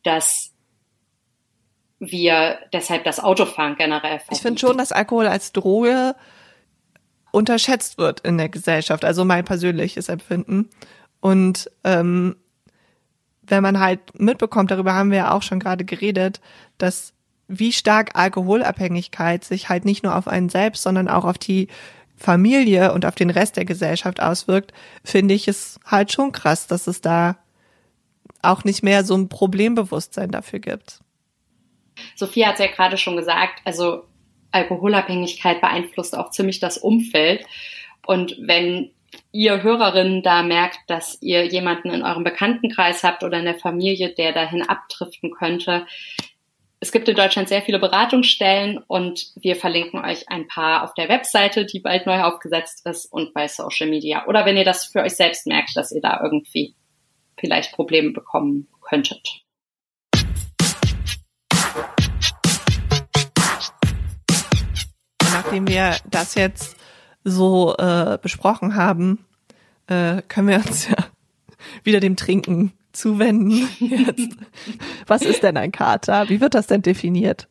dass 0.01 0.53
wir 1.99 2.57
deshalb 2.73 3.03
das 3.03 3.19
Autofahren 3.19 3.75
generell 3.75 4.17
verbieten. 4.17 4.33
Ich 4.33 4.41
finde 4.41 4.59
schon, 4.59 4.77
dass 4.79 4.91
Alkohol 4.91 5.27
als 5.27 5.51
Droge 5.51 6.15
unterschätzt 7.31 7.99
wird 7.99 8.21
in 8.21 8.39
der 8.39 8.49
Gesellschaft. 8.49 9.05
Also 9.05 9.23
mein 9.23 9.45
persönliches 9.45 10.09
Empfinden. 10.09 10.69
Und 11.19 11.69
ähm, 11.83 12.37
wenn 13.43 13.61
man 13.61 13.79
halt 13.79 14.19
mitbekommt, 14.19 14.71
darüber 14.71 14.95
haben 14.95 15.11
wir 15.11 15.19
ja 15.19 15.31
auch 15.31 15.43
schon 15.43 15.59
gerade 15.59 15.85
geredet, 15.85 16.41
dass 16.79 17.13
wie 17.47 17.71
stark 17.71 18.15
Alkoholabhängigkeit 18.15 19.43
sich 19.43 19.69
halt 19.69 19.85
nicht 19.85 20.03
nur 20.03 20.15
auf 20.15 20.27
einen 20.27 20.49
selbst, 20.49 20.83
sondern 20.83 21.07
auch 21.07 21.25
auf 21.25 21.37
die 21.37 21.67
Familie 22.17 22.93
und 22.93 23.05
auf 23.05 23.15
den 23.15 23.29
Rest 23.29 23.57
der 23.57 23.65
Gesellschaft 23.65 24.21
auswirkt, 24.21 24.73
finde 25.03 25.33
ich 25.33 25.47
es 25.47 25.79
halt 25.85 26.11
schon 26.11 26.31
krass, 26.31 26.67
dass 26.67 26.87
es 26.87 27.01
da 27.01 27.37
auch 28.41 28.63
nicht 28.63 28.83
mehr 28.83 29.03
so 29.03 29.15
ein 29.15 29.29
Problembewusstsein 29.29 30.31
dafür 30.31 30.59
gibt. 30.59 30.99
Sophia 32.15 32.47
hat 32.47 32.55
es 32.55 32.65
ja 32.65 32.71
gerade 32.71 32.97
schon 32.97 33.17
gesagt, 33.17 33.61
also 33.65 34.05
Alkoholabhängigkeit 34.51 35.61
beeinflusst 35.61 36.17
auch 36.17 36.31
ziemlich 36.31 36.59
das 36.59 36.77
Umfeld. 36.77 37.45
Und 38.05 38.37
wenn 38.39 38.91
ihr 39.31 39.63
Hörerinnen 39.63 40.23
da 40.23 40.43
merkt, 40.43 40.79
dass 40.87 41.21
ihr 41.21 41.45
jemanden 41.45 41.89
in 41.89 42.03
eurem 42.03 42.23
Bekanntenkreis 42.23 43.03
habt 43.03 43.23
oder 43.23 43.39
in 43.39 43.45
der 43.45 43.59
Familie, 43.59 44.13
der 44.13 44.31
dahin 44.31 44.61
abdriften 44.61 45.31
könnte, 45.31 45.85
es 46.81 46.91
gibt 46.91 47.07
in 47.07 47.15
Deutschland 47.15 47.47
sehr 47.47 47.61
viele 47.61 47.79
Beratungsstellen 47.79 48.79
und 48.87 49.31
wir 49.35 49.55
verlinken 49.55 50.03
euch 50.03 50.29
ein 50.29 50.47
paar 50.47 50.83
auf 50.83 50.93
der 50.93 51.09
Webseite, 51.09 51.65
die 51.65 51.79
bald 51.79 52.05
neu 52.05 52.21
aufgesetzt 52.21 52.85
ist 52.85 53.05
und 53.05 53.33
bei 53.33 53.47
Social 53.47 53.89
Media. 53.89 54.25
Oder 54.27 54.45
wenn 54.45 54.57
ihr 54.57 54.65
das 54.65 54.85
für 54.85 55.01
euch 55.01 55.15
selbst 55.15 55.47
merkt, 55.47 55.75
dass 55.75 55.91
ihr 55.91 56.01
da 56.01 56.19
irgendwie 56.21 56.75
vielleicht 57.37 57.73
Probleme 57.73 58.11
bekommen 58.11 58.67
könntet. 58.81 59.41
Nachdem 65.21 65.67
wir 65.67 65.97
das 66.09 66.35
jetzt 66.35 66.77
so 67.23 67.75
äh, 67.77 68.17
besprochen 68.21 68.75
haben, 68.75 69.25
äh, 69.87 70.21
können 70.27 70.49
wir 70.49 70.57
uns 70.57 70.89
ja 70.89 70.97
wieder 71.83 71.99
dem 71.99 72.15
Trinken 72.15 72.73
zuwenden. 72.95 73.69
Jetzt. 73.79 74.37
Was 75.07 75.21
ist 75.21 75.43
denn 75.43 75.57
ein 75.57 75.71
Kater? 75.71 76.29
Wie 76.29 76.41
wird 76.41 76.55
das 76.55 76.67
denn 76.67 76.81
definiert? 76.81 77.47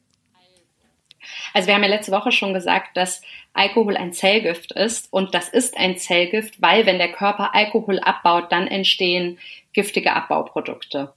Also 1.53 1.69
wir 1.69 1.75
haben 1.75 1.83
ja 1.83 1.89
letzte 1.89 2.13
Woche 2.13 2.33
schon 2.33 2.53
gesagt, 2.53 2.97
dass 2.97 3.23
Alkohol 3.53 3.97
ein 3.97 4.13
Zellgift 4.13 4.73
ist 4.73 5.13
und 5.13 5.35
das 5.35 5.49
ist 5.49 5.77
ein 5.77 5.97
Zellgift, 5.97 6.61
weil 6.61 6.87
wenn 6.87 6.99
der 6.99 7.13
Körper 7.13 7.55
Alkohol 7.55 7.99
abbaut, 8.01 8.51
dann 8.53 8.67
entstehen 8.67 9.39
giftige 9.73 10.13
Abbauprodukte. 10.13 11.15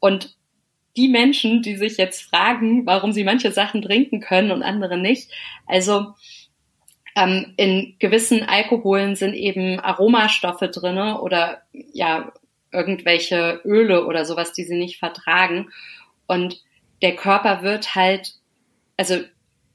Und 0.00 0.36
die 0.96 1.08
Menschen, 1.08 1.62
die 1.62 1.76
sich 1.76 1.96
jetzt 1.96 2.22
fragen, 2.22 2.86
warum 2.86 3.12
sie 3.12 3.24
manche 3.24 3.52
Sachen 3.52 3.82
trinken 3.82 4.20
können 4.20 4.50
und 4.50 4.62
andere 4.62 4.96
nicht, 4.96 5.30
also 5.66 6.14
ähm, 7.16 7.54
in 7.56 7.96
gewissen 7.98 8.42
Alkoholen 8.42 9.16
sind 9.16 9.34
eben 9.34 9.80
Aromastoffe 9.80 10.68
drinne 10.68 11.20
oder 11.20 11.62
ja 11.72 12.32
irgendwelche 12.74 13.60
Öle 13.64 14.04
oder 14.06 14.24
sowas, 14.24 14.52
die 14.52 14.64
sie 14.64 14.76
nicht 14.76 14.98
vertragen. 14.98 15.70
Und 16.26 16.62
der 17.02 17.16
Körper 17.16 17.62
wird 17.62 17.94
halt, 17.94 18.34
also 18.96 19.20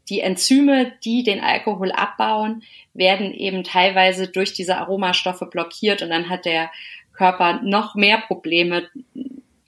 die 0.10 0.22
Enzyme, 0.22 0.92
die 1.04 1.24
den 1.24 1.42
Alkohol 1.42 1.92
abbauen, 1.92 2.64
werden 2.94 3.34
eben 3.34 3.64
teilweise 3.64 4.28
durch 4.28 4.54
diese 4.54 4.78
Aromastoffe 4.78 5.46
blockiert 5.50 6.02
und 6.02 6.10
dann 6.10 6.30
hat 6.30 6.46
der 6.46 6.72
Körper 7.14 7.62
noch 7.64 7.96
mehr 7.96 8.18
Probleme, 8.18 8.88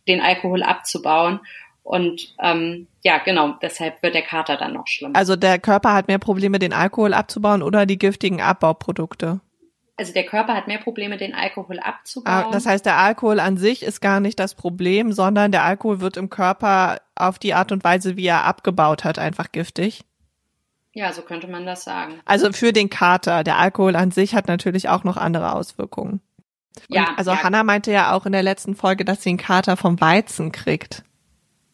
den 0.08 0.22
Alkohol 0.22 0.64
abzubauen. 0.64 1.40
Und 1.84 2.36
ähm, 2.42 2.88
ja, 3.04 3.18
genau, 3.20 3.56
deshalb 3.62 4.02
wird 4.04 4.16
der 4.16 4.22
Kater 4.22 4.58
dann 4.58 4.74
noch 4.74 4.88
schlimmer. 4.88 5.16
Also 5.16 5.36
der 5.36 5.60
Körper 5.60 5.94
hat 5.94 6.08
mehr 6.08 6.20
Probleme, 6.20 6.60
den 6.60 6.74
Alkohol 6.74 7.14
abzubauen 7.14 7.62
oder 7.62 7.86
die 7.86 7.98
giftigen 7.98 8.42
Abbauprodukte? 8.42 9.42
Also 9.98 10.14
der 10.14 10.26
Körper 10.26 10.56
hat 10.56 10.68
mehr 10.68 10.80
Probleme, 10.80 11.18
den 11.18 11.36
Alkohol 11.36 11.80
abzubauen. 11.80 12.46
Ah, 12.46 12.52
das 12.52 12.66
heißt, 12.66 12.86
der 12.86 12.98
Alkohol 12.98 13.40
an 13.40 13.58
sich 13.58 13.84
ist 13.84 14.02
gar 14.02 14.20
nicht 14.20 14.40
das 14.40 14.56
Problem, 14.56 15.12
sondern 15.12 15.52
der 15.52 15.64
Alkohol 15.64 16.00
wird 16.02 16.18
im 16.18 16.30
Körper 16.30 17.02
auf 17.16 17.38
die 17.38 17.54
Art 17.54 17.72
und 17.72 17.84
Weise, 17.84 18.18
wie 18.18 18.26
er 18.26 18.46
abgebaut 18.46 19.04
hat, 19.04 19.20
einfach 19.20 19.52
giftig. 19.52 20.04
Ja, 20.94 21.14
so 21.14 21.22
könnte 21.22 21.48
man 21.48 21.66
das 21.66 21.84
sagen. 21.84 22.20
Also 22.26 22.52
für 22.52 22.74
den 22.74 22.90
Kater. 22.90 23.44
Der 23.44 23.58
Alkohol 23.58 23.96
an 23.96 24.12
sich 24.12 24.36
hat 24.36 24.48
natürlich 24.48 24.90
auch 24.90 25.04
noch 25.04 25.18
andere 25.18 25.54
Auswirkungen. 25.54 26.22
Und 26.90 26.96
ja. 26.96 27.14
Also 27.18 27.32
ja. 27.32 27.44
Hannah 27.44 27.64
meinte 27.64 27.92
ja 27.92 28.14
auch 28.14 28.26
in 28.26 28.32
der 28.32 28.44
letzten 28.44 28.76
Folge, 28.76 29.06
dass 29.06 29.24
sie 29.24 29.30
einen 29.30 29.38
Kater 29.38 29.78
vom 29.78 30.02
Weizen 30.02 30.52
kriegt. 30.52 31.04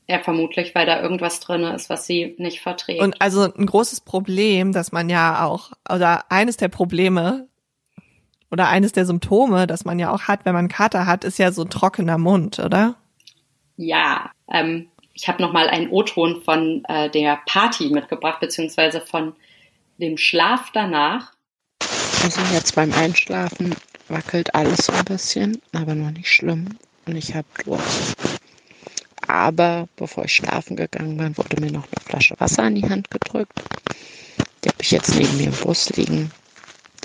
Ja, 0.08 0.20
vermutlich, 0.20 0.74
weil 0.74 0.86
da 0.86 1.02
irgendwas 1.02 1.40
drin 1.40 1.64
ist, 1.64 1.90
was 1.90 2.06
sie 2.06 2.36
nicht 2.38 2.62
verträgt. 2.62 3.02
Und 3.02 3.22
also 3.22 3.54
ein 3.54 3.66
großes 3.66 4.02
Problem, 4.02 4.72
dass 4.72 4.92
man 4.92 5.10
ja 5.10 5.44
auch, 5.46 5.72
oder 5.94 6.32
eines 6.32 6.56
der 6.58 6.70
Probleme, 6.70 7.48
oder 8.52 8.68
eines 8.68 8.92
der 8.92 9.06
Symptome, 9.06 9.68
das 9.68 9.86
man 9.86 10.00
ja 10.00 10.12
auch 10.12 10.24
hat, 10.24 10.46
wenn 10.46 10.54
man 10.54 10.70
Kater 10.70 11.06
hat, 11.06 11.24
ist 11.24 11.40
ja 11.40 11.52
so 11.52 11.64
ein 11.64 11.70
trockener 11.70 12.18
Mund, 12.18 12.60
oder? 12.60 12.96
Ja, 13.76 14.32
ähm, 14.52 14.88
ich 15.14 15.28
habe 15.28 15.42
noch 15.42 15.52
mal 15.52 15.68
einen 15.68 15.90
O-Ton 15.90 16.42
von 16.44 16.84
äh, 16.88 17.10
der 17.10 17.40
Party 17.46 17.90
mitgebracht, 17.90 18.40
beziehungsweise 18.40 19.02
von 19.02 19.34
dem 19.98 20.18
Schlaf 20.18 20.70
danach. 20.74 21.34
Also 22.24 22.42
jetzt 22.54 22.76
beim 22.76 22.94
Einschlafen 22.94 23.76
wackelt 24.08 24.54
alles 24.56 24.86
so 24.86 24.94
ein 24.94 25.06
bisschen, 25.06 25.62
aber 25.74 25.96
noch 25.96 26.12
nicht 26.12 26.32
schlimm. 26.32 26.70
Und 27.06 27.16
ich 27.16 27.36
habe 27.36 27.48
Durst. 27.64 28.16
Aber 29.28 29.88
bevor 29.96 30.26
ich 30.26 30.34
schlafen 30.34 30.76
gegangen 30.76 31.18
bin, 31.18 31.38
wurde 31.38 31.62
mir 31.62 31.72
noch 31.72 31.84
eine 31.84 32.06
Flasche 32.06 32.36
Wasser 32.40 32.68
in 32.68 32.76
die 32.76 32.90
Hand 32.90 33.10
gedrückt. 33.12 33.60
Die 34.64 34.70
habe 34.70 34.82
ich 34.82 34.92
jetzt 34.92 35.16
neben 35.16 35.38
mir 35.38 35.48
im 35.48 35.54
Bus 35.54 35.90
liegen. 35.92 36.32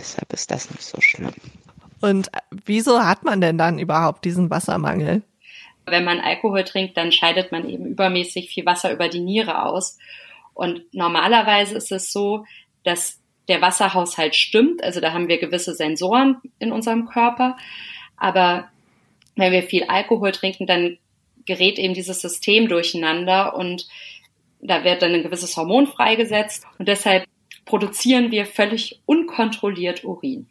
Deshalb 0.02 0.32
ist 0.32 0.50
das 0.50 0.68
nicht 0.68 0.82
so 0.82 1.00
schlimm. 1.00 1.32
Und 2.00 2.28
wieso 2.50 3.04
hat 3.04 3.22
man 3.22 3.40
denn 3.40 3.56
dann 3.56 3.78
überhaupt 3.78 4.24
diesen 4.24 4.50
Wassermangel? 4.50 5.22
Wenn 5.86 6.02
man 6.02 6.18
Alkohol 6.18 6.64
trinkt, 6.64 6.96
dann 6.96 7.12
scheidet 7.12 7.52
man 7.52 7.68
eben 7.68 7.86
übermäßig 7.86 8.48
viel 8.48 8.66
Wasser 8.66 8.92
über 8.92 9.08
die 9.08 9.20
Niere 9.20 9.62
aus. 9.62 9.98
Und 10.54 10.92
normalerweise 10.92 11.76
ist 11.76 11.92
es 11.92 12.12
so, 12.12 12.44
dass 12.82 13.20
der 13.46 13.62
Wasserhaushalt 13.62 14.34
stimmt. 14.34 14.82
Also 14.82 14.98
da 14.98 15.12
haben 15.12 15.28
wir 15.28 15.38
gewisse 15.38 15.72
Sensoren 15.72 16.38
in 16.58 16.72
unserem 16.72 17.06
Körper. 17.06 17.56
Aber 18.16 18.68
wenn 19.36 19.52
wir 19.52 19.62
viel 19.62 19.84
Alkohol 19.84 20.32
trinken, 20.32 20.66
dann 20.66 20.98
gerät 21.46 21.78
eben 21.78 21.94
dieses 21.94 22.20
System 22.20 22.68
durcheinander 22.68 23.54
und 23.54 23.86
da 24.60 24.82
wird 24.82 25.02
dann 25.02 25.12
ein 25.12 25.22
gewisses 25.22 25.56
Hormon 25.56 25.86
freigesetzt. 25.86 26.64
Und 26.78 26.88
deshalb 26.88 27.24
produzieren 27.64 28.30
wir 28.30 28.46
völlig 28.46 29.00
unkontrolliert 29.06 30.04
Urin. 30.04 30.46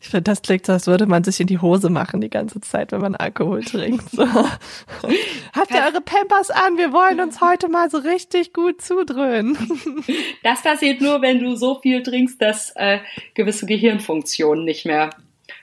Ich 0.00 0.10
finde, 0.10 0.22
das 0.22 0.42
klingt 0.42 0.66
so, 0.66 0.72
als 0.72 0.86
würde 0.86 1.06
man 1.06 1.24
sich 1.24 1.40
in 1.40 1.46
die 1.46 1.58
Hose 1.58 1.90
machen 1.90 2.20
die 2.20 2.30
ganze 2.30 2.60
Zeit, 2.60 2.92
wenn 2.92 3.00
man 3.00 3.16
Alkohol 3.16 3.64
trinkt. 3.64 4.10
So. 4.10 4.24
Habt 5.52 5.70
ihr 5.70 5.82
eure 5.84 6.00
Pampers 6.00 6.50
an? 6.50 6.76
Wir 6.76 6.92
wollen 6.92 7.18
uns 7.20 7.40
heute 7.40 7.68
mal 7.68 7.90
so 7.90 7.98
richtig 7.98 8.52
gut 8.52 8.80
zudröhnen. 8.80 9.56
Das 10.42 10.62
passiert 10.62 11.00
nur, 11.00 11.22
wenn 11.22 11.40
du 11.40 11.56
so 11.56 11.80
viel 11.80 12.02
trinkst, 12.02 12.40
dass 12.40 12.70
äh, 12.76 13.00
gewisse 13.34 13.66
Gehirnfunktionen 13.66 14.64
nicht 14.64 14.86
mehr 14.86 15.10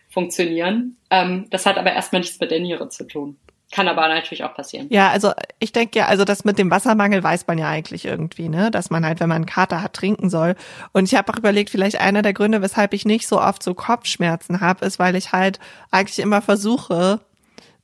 funktionieren. 0.09 0.97
Ähm, 1.09 1.45
das 1.49 1.65
hat 1.65 1.77
aber 1.77 1.93
erstmal 1.93 2.21
nichts 2.21 2.39
mit 2.39 2.51
der 2.51 2.59
Niere 2.59 2.89
zu 2.89 3.07
tun. 3.07 3.37
Kann 3.73 3.87
aber 3.87 4.07
natürlich 4.07 4.43
auch 4.43 4.53
passieren. 4.53 4.85
Ja, 4.91 5.09
also 5.09 5.31
ich 5.57 5.71
denke 5.71 5.97
ja, 5.97 6.05
also 6.05 6.25
das 6.25 6.45
mit 6.45 6.59
dem 6.59 6.69
Wassermangel 6.69 7.23
weiß 7.23 7.47
man 7.47 7.57
ja 7.57 7.69
eigentlich 7.69 8.05
irgendwie, 8.05 8.47
ne, 8.47 8.69
dass 8.69 8.91
man 8.91 9.03
halt, 9.03 9.19
wenn 9.19 9.29
man 9.29 9.37
einen 9.37 9.45
Kater 9.47 9.81
hat, 9.81 9.93
trinken 9.93 10.29
soll. 10.29 10.53
Und 10.91 11.05
ich 11.05 11.15
habe 11.15 11.33
auch 11.33 11.37
überlegt, 11.37 11.71
vielleicht 11.71 11.99
einer 11.99 12.21
der 12.21 12.33
Gründe, 12.33 12.61
weshalb 12.61 12.93
ich 12.93 13.03
nicht 13.03 13.27
so 13.27 13.41
oft 13.41 13.63
so 13.63 13.73
Kopfschmerzen 13.73 14.61
habe, 14.61 14.85
ist, 14.85 14.99
weil 14.99 15.15
ich 15.15 15.31
halt 15.31 15.59
eigentlich 15.89 16.19
immer 16.19 16.43
versuche, 16.43 17.21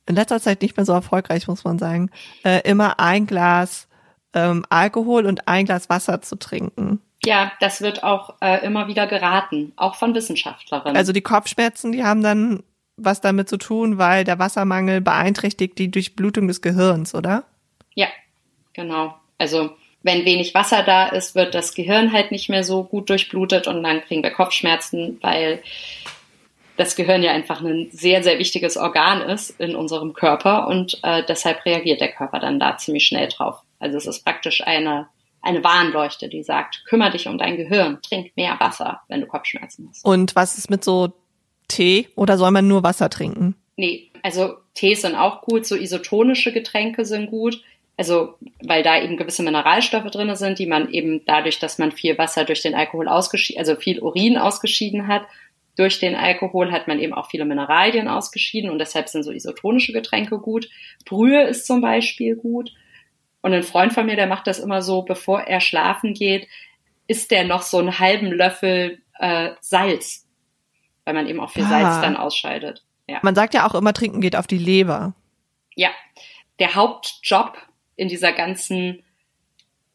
in 0.06 0.14
letzter 0.14 0.40
Zeit 0.40 0.62
nicht 0.62 0.76
mehr 0.76 0.86
so 0.86 0.92
erfolgreich, 0.92 1.48
muss 1.48 1.64
man 1.64 1.80
sagen, 1.80 2.12
äh, 2.44 2.60
immer 2.60 3.00
ein 3.00 3.26
Glas 3.26 3.88
ähm, 4.32 4.64
Alkohol 4.70 5.26
und 5.26 5.48
ein 5.48 5.64
Glas 5.64 5.88
Wasser 5.88 6.22
zu 6.22 6.36
trinken. 6.36 7.00
Ja, 7.24 7.50
das 7.58 7.80
wird 7.80 8.04
auch 8.04 8.34
äh, 8.40 8.64
immer 8.64 8.86
wieder 8.86 9.08
geraten, 9.08 9.72
auch 9.74 9.96
von 9.96 10.14
Wissenschaftlerinnen. 10.14 10.96
Also 10.96 11.12
die 11.12 11.20
Kopfschmerzen, 11.20 11.90
die 11.90 12.04
haben 12.04 12.22
dann 12.22 12.62
was 13.04 13.20
damit 13.20 13.48
zu 13.48 13.56
tun, 13.56 13.98
weil 13.98 14.24
der 14.24 14.38
Wassermangel 14.38 15.00
beeinträchtigt 15.00 15.78
die 15.78 15.90
Durchblutung 15.90 16.48
des 16.48 16.62
Gehirns, 16.62 17.14
oder? 17.14 17.44
Ja, 17.94 18.08
genau. 18.72 19.14
Also 19.38 19.70
wenn 20.02 20.24
wenig 20.24 20.54
Wasser 20.54 20.82
da 20.82 21.08
ist, 21.08 21.34
wird 21.34 21.54
das 21.54 21.74
Gehirn 21.74 22.12
halt 22.12 22.30
nicht 22.30 22.48
mehr 22.48 22.64
so 22.64 22.84
gut 22.84 23.10
durchblutet 23.10 23.66
und 23.66 23.82
dann 23.82 24.00
kriegen 24.02 24.22
wir 24.22 24.30
Kopfschmerzen, 24.30 25.18
weil 25.20 25.62
das 26.76 26.96
Gehirn 26.96 27.22
ja 27.22 27.32
einfach 27.32 27.60
ein 27.60 27.88
sehr, 27.92 28.22
sehr 28.22 28.38
wichtiges 28.38 28.78
Organ 28.78 29.20
ist 29.20 29.50
in 29.60 29.76
unserem 29.76 30.14
Körper 30.14 30.66
und 30.66 30.98
äh, 31.02 31.22
deshalb 31.28 31.64
reagiert 31.66 32.00
der 32.00 32.10
Körper 32.10 32.40
dann 32.40 32.58
da 32.58 32.78
ziemlich 32.78 33.04
schnell 33.04 33.28
drauf. 33.28 33.60
Also 33.78 33.98
es 33.98 34.06
ist 34.06 34.24
praktisch 34.24 34.66
eine, 34.66 35.08
eine 35.42 35.62
Warnleuchte, 35.62 36.30
die 36.30 36.42
sagt, 36.42 36.84
kümmere 36.86 37.10
dich 37.10 37.28
um 37.28 37.36
dein 37.36 37.58
Gehirn, 37.58 37.98
trink 38.00 38.34
mehr 38.34 38.58
Wasser, 38.58 39.02
wenn 39.08 39.20
du 39.20 39.26
Kopfschmerzen 39.26 39.88
hast. 39.90 40.06
Und 40.06 40.34
was 40.34 40.56
ist 40.56 40.70
mit 40.70 40.82
so 40.82 41.12
Tee 41.70 42.08
oder 42.14 42.36
soll 42.36 42.50
man 42.50 42.68
nur 42.68 42.82
Wasser 42.82 43.08
trinken? 43.08 43.54
Nee, 43.76 44.10
also 44.22 44.56
Tees 44.74 45.02
sind 45.02 45.14
auch 45.14 45.40
gut, 45.40 45.64
so 45.64 45.76
isotonische 45.76 46.52
Getränke 46.52 47.04
sind 47.04 47.30
gut. 47.30 47.62
Also, 47.96 48.36
weil 48.62 48.82
da 48.82 49.02
eben 49.02 49.18
gewisse 49.18 49.42
Mineralstoffe 49.42 50.10
drin 50.10 50.34
sind, 50.34 50.58
die 50.58 50.66
man 50.66 50.90
eben 50.90 51.22
dadurch, 51.26 51.58
dass 51.58 51.76
man 51.76 51.92
viel 51.92 52.16
Wasser 52.16 52.44
durch 52.44 52.62
den 52.62 52.74
Alkohol 52.74 53.08
ausgeschieden, 53.08 53.60
also 53.60 53.76
viel 53.76 54.00
Urin 54.00 54.38
ausgeschieden 54.38 55.06
hat, 55.06 55.22
durch 55.76 55.98
den 55.98 56.14
Alkohol 56.14 56.72
hat 56.72 56.88
man 56.88 56.98
eben 56.98 57.12
auch 57.12 57.30
viele 57.30 57.44
Mineralien 57.44 58.08
ausgeschieden 58.08 58.70
und 58.70 58.78
deshalb 58.78 59.08
sind 59.08 59.22
so 59.22 59.32
isotonische 59.32 59.92
Getränke 59.92 60.38
gut. 60.38 60.68
Brühe 61.04 61.42
ist 61.44 61.66
zum 61.66 61.80
Beispiel 61.80 62.36
gut. 62.36 62.72
Und 63.42 63.52
ein 63.52 63.62
Freund 63.62 63.92
von 63.92 64.06
mir, 64.06 64.16
der 64.16 64.26
macht 64.26 64.46
das 64.46 64.58
immer 64.58 64.82
so, 64.82 65.02
bevor 65.02 65.42
er 65.42 65.60
schlafen 65.60 66.14
geht, 66.14 66.48
isst 67.06 67.30
der 67.30 67.44
noch 67.44 67.62
so 67.62 67.78
einen 67.78 67.98
halben 67.98 68.26
Löffel 68.26 69.00
äh, 69.18 69.50
Salz 69.60 70.26
weil 71.04 71.14
man 71.14 71.26
eben 71.26 71.40
auch 71.40 71.50
viel 71.50 71.64
ah. 71.64 71.68
Salz 71.68 72.00
dann 72.02 72.16
ausscheidet. 72.16 72.84
Ja. 73.08 73.18
Man 73.22 73.34
sagt 73.34 73.54
ja 73.54 73.66
auch 73.66 73.74
immer, 73.74 73.92
trinken 73.92 74.20
geht 74.20 74.36
auf 74.36 74.46
die 74.46 74.58
Leber. 74.58 75.14
Ja, 75.74 75.90
der 76.58 76.74
Hauptjob 76.74 77.58
in 77.96 78.08
dieser 78.08 78.32
ganzen 78.32 79.02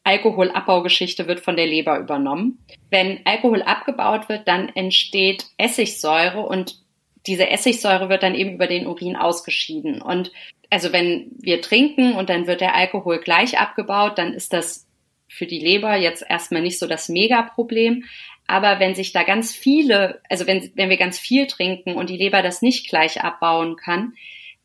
Alkoholabbaugeschichte 0.04 1.26
wird 1.26 1.40
von 1.40 1.56
der 1.56 1.66
Leber 1.66 1.98
übernommen. 1.98 2.64
Wenn 2.90 3.20
Alkohol 3.24 3.62
abgebaut 3.62 4.28
wird, 4.28 4.46
dann 4.46 4.68
entsteht 4.68 5.46
Essigsäure 5.56 6.40
und 6.40 6.80
diese 7.26 7.48
Essigsäure 7.48 8.08
wird 8.08 8.22
dann 8.22 8.36
eben 8.36 8.54
über 8.54 8.68
den 8.68 8.86
Urin 8.86 9.16
ausgeschieden. 9.16 10.00
Und 10.00 10.30
also 10.70 10.92
wenn 10.92 11.32
wir 11.38 11.60
trinken 11.60 12.14
und 12.14 12.28
dann 12.30 12.46
wird 12.46 12.60
der 12.60 12.74
Alkohol 12.76 13.18
gleich 13.18 13.58
abgebaut, 13.58 14.18
dann 14.18 14.32
ist 14.32 14.52
das 14.52 14.86
für 15.28 15.46
die 15.46 15.58
Leber 15.58 15.96
jetzt 15.96 16.24
erstmal 16.28 16.62
nicht 16.62 16.78
so 16.78 16.86
das 16.86 17.08
Megaproblem. 17.08 18.04
Aber 18.46 18.78
wenn 18.78 18.94
sich 18.94 19.12
da 19.12 19.22
ganz 19.22 19.54
viele, 19.54 20.20
also 20.28 20.46
wenn, 20.46 20.70
wenn 20.74 20.90
wir 20.90 20.96
ganz 20.96 21.18
viel 21.18 21.46
trinken 21.46 21.94
und 21.94 22.10
die 22.10 22.16
Leber 22.16 22.42
das 22.42 22.62
nicht 22.62 22.88
gleich 22.88 23.22
abbauen 23.22 23.76
kann, 23.76 24.14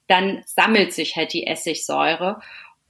dann 0.08 0.44
sammelt 0.46 0.94
sich 0.94 1.16
halt 1.16 1.34
die 1.34 1.48
Essigsäure 1.48 2.42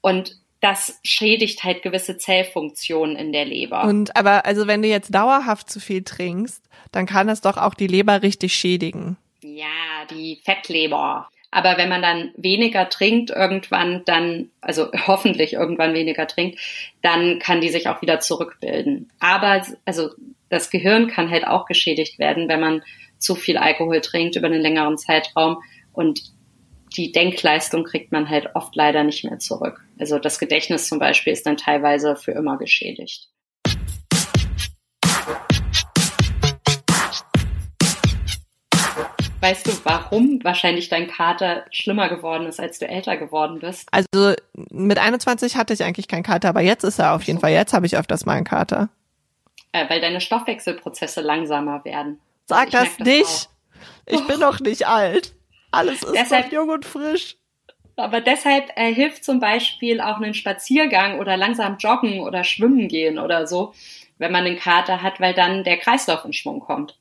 und 0.01 0.37
das 0.59 0.99
schädigt 1.03 1.63
halt 1.63 1.81
gewisse 1.81 2.17
Zellfunktionen 2.17 3.15
in 3.15 3.33
der 3.33 3.45
Leber. 3.45 3.83
Und 3.83 4.15
aber 4.15 4.45
also 4.45 4.67
wenn 4.67 4.81
du 4.81 4.87
jetzt 4.87 5.13
dauerhaft 5.13 5.69
zu 5.69 5.79
viel 5.79 6.03
trinkst, 6.03 6.63
dann 6.91 7.07
kann 7.07 7.27
das 7.27 7.41
doch 7.41 7.57
auch 7.57 7.73
die 7.73 7.87
Leber 7.87 8.21
richtig 8.21 8.53
schädigen. 8.53 9.17
Ja, 9.41 10.05
die 10.09 10.39
Fettleber. 10.43 11.29
Aber 11.49 11.77
wenn 11.77 11.89
man 11.89 12.01
dann 12.01 12.31
weniger 12.37 12.87
trinkt 12.89 13.29
irgendwann, 13.29 14.03
dann, 14.05 14.49
also 14.61 14.89
hoffentlich 15.07 15.53
irgendwann 15.53 15.93
weniger 15.93 16.27
trinkt, 16.27 16.59
dann 17.01 17.39
kann 17.39 17.61
die 17.61 17.69
sich 17.69 17.89
auch 17.89 18.01
wieder 18.01 18.19
zurückbilden. 18.19 19.09
Aber, 19.19 19.65
also 19.85 20.11
das 20.51 20.69
Gehirn 20.69 21.07
kann 21.07 21.31
halt 21.31 21.47
auch 21.47 21.65
geschädigt 21.65 22.19
werden, 22.19 22.49
wenn 22.49 22.59
man 22.59 22.83
zu 23.17 23.35
viel 23.35 23.57
Alkohol 23.57 24.01
trinkt 24.01 24.35
über 24.35 24.47
einen 24.47 24.61
längeren 24.61 24.97
Zeitraum 24.97 25.63
und 25.93 26.21
die 26.97 27.13
Denkleistung 27.13 27.85
kriegt 27.85 28.11
man 28.11 28.29
halt 28.29 28.49
oft 28.53 28.75
leider 28.75 29.05
nicht 29.05 29.23
mehr 29.23 29.39
zurück. 29.39 29.79
Also 29.97 30.19
das 30.19 30.39
Gedächtnis 30.39 30.89
zum 30.89 30.99
Beispiel 30.99 31.31
ist 31.31 31.45
dann 31.45 31.55
teilweise 31.55 32.17
für 32.17 32.33
immer 32.33 32.57
geschädigt. 32.57 33.29
Weißt 39.39 39.65
du, 39.65 39.71
warum 39.85 40.43
wahrscheinlich 40.43 40.89
dein 40.89 41.07
Kater 41.07 41.65
schlimmer 41.71 42.09
geworden 42.09 42.45
ist, 42.45 42.59
als 42.59 42.77
du 42.77 42.87
älter 42.87 43.15
geworden 43.15 43.59
bist? 43.59 43.87
Also 43.91 44.35
mit 44.69 44.99
21 44.99 45.55
hatte 45.55 45.73
ich 45.73 45.83
eigentlich 45.83 46.09
keinen 46.09 46.23
Kater, 46.23 46.49
aber 46.49 46.61
jetzt 46.61 46.83
ist 46.83 46.99
er 46.99 47.15
auf 47.15 47.23
jeden 47.23 47.39
Fall. 47.39 47.51
Jetzt 47.51 47.73
habe 47.73 47.85
ich 47.85 47.97
öfters 47.97 48.25
mal 48.25 48.33
einen 48.33 48.45
Kater. 48.45 48.89
Äh, 49.73 49.89
weil 49.89 50.01
deine 50.01 50.21
Stoffwechselprozesse 50.21 51.21
langsamer 51.21 51.85
werden. 51.85 52.19
Sag 52.45 52.73
also 52.73 52.77
das, 52.77 52.97
das 52.97 53.07
nicht. 53.07 53.25
Auch. 53.25 53.47
Ich 54.05 54.27
bin 54.27 54.39
noch 54.39 54.59
nicht 54.59 54.87
alt. 54.87 55.33
Alles 55.71 56.03
ist 56.03 56.13
deshalb, 56.13 56.47
noch 56.47 56.53
jung 56.53 56.69
und 56.69 56.85
frisch. 56.85 57.37
Aber 57.95 58.19
deshalb 58.19 58.71
äh, 58.75 58.93
hilft 58.93 59.23
zum 59.23 59.39
Beispiel 59.39 60.01
auch 60.01 60.19
ein 60.19 60.33
Spaziergang 60.33 61.19
oder 61.19 61.37
langsam 61.37 61.77
joggen 61.77 62.21
oder 62.21 62.43
schwimmen 62.43 62.87
gehen 62.87 63.19
oder 63.19 63.47
so, 63.47 63.73
wenn 64.17 64.31
man 64.31 64.45
einen 64.45 64.59
Kater 64.59 65.01
hat, 65.01 65.19
weil 65.19 65.33
dann 65.33 65.63
der 65.63 65.77
Kreislauf 65.77 66.25
in 66.25 66.33
Schwung 66.33 66.59
kommt. 66.59 66.97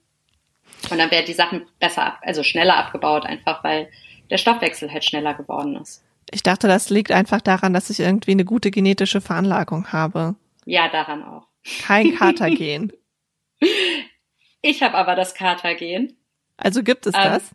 Und 0.90 0.98
dann 0.98 1.10
werden 1.10 1.26
die 1.26 1.34
Sachen 1.34 1.66
besser, 1.78 2.06
ab, 2.06 2.18
also 2.22 2.42
schneller 2.42 2.76
abgebaut, 2.76 3.26
einfach 3.26 3.62
weil 3.64 3.90
der 4.30 4.38
Stoffwechsel 4.38 4.92
halt 4.92 5.04
schneller 5.04 5.34
geworden 5.34 5.76
ist. 5.76 6.02
Ich 6.30 6.42
dachte, 6.42 6.68
das 6.68 6.90
liegt 6.90 7.12
einfach 7.12 7.40
daran, 7.40 7.74
dass 7.74 7.90
ich 7.90 8.00
irgendwie 8.00 8.30
eine 8.30 8.44
gute 8.44 8.70
genetische 8.70 9.20
Veranlagung 9.20 9.92
habe. 9.92 10.36
Ja, 10.64 10.88
daran 10.88 11.24
auch. 11.24 11.49
Kein 11.82 12.14
Katergen. 12.14 12.92
ich 14.62 14.82
habe 14.82 14.96
aber 14.96 15.14
das 15.14 15.34
Katergen. 15.34 16.16
Also 16.56 16.82
gibt 16.82 17.06
es 17.06 17.14
ähm, 17.14 17.22
das? 17.22 17.50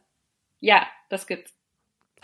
Ja, 0.60 0.88
das 1.10 1.28
gibt's. 1.28 1.54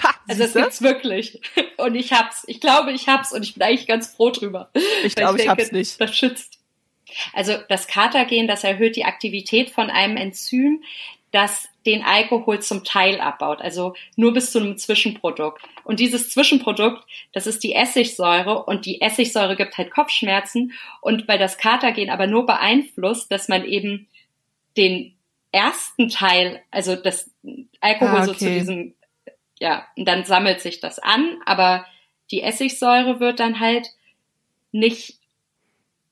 Ha, 0.02 0.16
also 0.28 0.44
das 0.44 0.54
gibt's 0.54 0.82
wirklich. 0.82 1.42
Und 1.78 1.96
ich 1.96 2.14
hab's. 2.14 2.44
Ich 2.48 2.60
glaube, 2.60 2.92
ich 2.92 3.08
hab's 3.08 3.32
und 3.32 3.44
ich 3.44 3.54
bin 3.54 3.64
eigentlich 3.64 3.88
ganz 3.88 4.14
froh 4.14 4.30
drüber. 4.30 4.72
Ich 5.04 5.16
glaube, 5.16 5.38
ich, 5.38 5.46
ich 5.46 5.50
hab's 5.50 5.72
nicht. 5.72 6.00
Das 6.00 6.16
schützt. 6.16 6.60
Also 7.34 7.58
das 7.70 7.88
Katergen, 7.88 8.48
das 8.48 8.64
erhöht 8.64 8.96
die 8.96 9.06
Aktivität 9.06 9.70
von 9.70 9.90
einem 9.90 10.18
Enzym, 10.18 10.84
das 11.32 11.70
den 11.86 12.04
Alkohol 12.04 12.60
zum 12.60 12.84
Teil 12.84 13.20
abbaut, 13.20 13.62
also 13.62 13.96
nur 14.16 14.34
bis 14.34 14.52
zu 14.52 14.60
einem 14.60 14.78
Zwischenprodukt. 14.78 15.62
Und 15.84 16.00
dieses 16.00 16.30
Zwischenprodukt, 16.30 17.04
das 17.34 17.48
ist 17.48 17.64
die 17.64 17.74
Essigsäure 17.74 18.64
und 18.66 18.86
die 18.86 19.02
Essigsäure 19.02 19.56
gibt 19.56 19.78
halt 19.78 19.92
Kopfschmerzen 19.92 20.74
und 21.02 21.28
weil 21.28 21.40
das 21.40 21.58
Katergen 21.58 22.10
aber 22.10 22.28
nur 22.28 22.46
beeinflusst, 22.46 23.32
dass 23.32 23.48
man 23.48 23.66
eben 23.66 24.08
den 24.78 25.16
ersten 25.52 26.10
Teil, 26.10 26.62
also 26.70 26.96
das 26.96 27.32
Alkohol 27.80 28.10
ah, 28.10 28.24
okay. 28.24 28.26
so 28.26 28.34
zu 28.34 28.50
diesem, 28.50 28.94
ja, 29.60 29.86
und 29.96 30.08
dann 30.08 30.26
sammelt 30.26 30.62
sich 30.62 30.80
das 30.80 31.00
an, 31.00 31.38
aber 31.46 31.86
die 32.30 32.42
Essigsäure 32.42 33.20
wird 33.20 33.40
dann 33.40 33.60
halt 33.60 33.88
nicht 34.72 35.21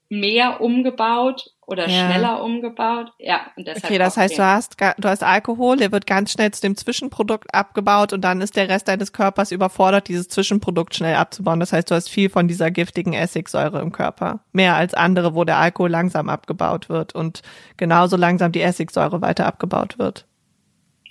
mehr 0.10 0.60
umgebaut 0.60 1.52
oder 1.68 1.88
ja. 1.88 2.08
schneller 2.08 2.44
umgebaut. 2.44 3.12
Ja, 3.20 3.42
und 3.56 3.68
deshalb. 3.68 3.86
Okay, 3.86 4.00
das 4.00 4.18
heißt, 4.18 4.38
du 4.38 4.44
hast, 4.44 4.78
du 4.80 5.08
hast 5.08 5.24
Alkohol, 5.24 5.78
der 5.78 5.92
wird 5.92 6.08
ganz 6.08 6.32
schnell 6.32 6.52
zu 6.52 6.62
dem 6.62 6.76
Zwischenprodukt 6.76 7.54
abgebaut 7.54 8.12
und 8.12 8.22
dann 8.22 8.42
ist 8.42 8.56
der 8.56 8.70
Rest 8.70 8.88
deines 8.88 9.14
Körpers 9.14 9.52
überfordert, 9.52 10.08
dieses 10.08 10.28
Zwischenprodukt 10.28 10.96
schnell 10.96 11.16
abzubauen. 11.16 11.60
Das 11.60 11.72
heißt, 11.72 11.92
du 11.92 11.96
hast 11.96 12.10
viel 12.10 12.30
von 12.30 12.48
dieser 12.48 12.72
giftigen 12.72 13.14
Essigsäure 13.14 13.82
im 13.82 13.92
Körper. 13.92 14.40
Mehr 14.52 14.76
als 14.76 14.96
andere, 14.96 15.36
wo 15.36 15.44
der 15.44 15.58
Alkohol 15.58 15.92
langsam 15.92 16.28
abgebaut 16.28 16.90
wird 16.90 17.14
und 17.14 17.44
genauso 17.78 18.18
langsam 18.18 18.52
die 18.52 18.62
Essigsäure 18.62 19.22
weiter 19.22 19.46
abgebaut 19.46 20.00
wird. 20.00 20.26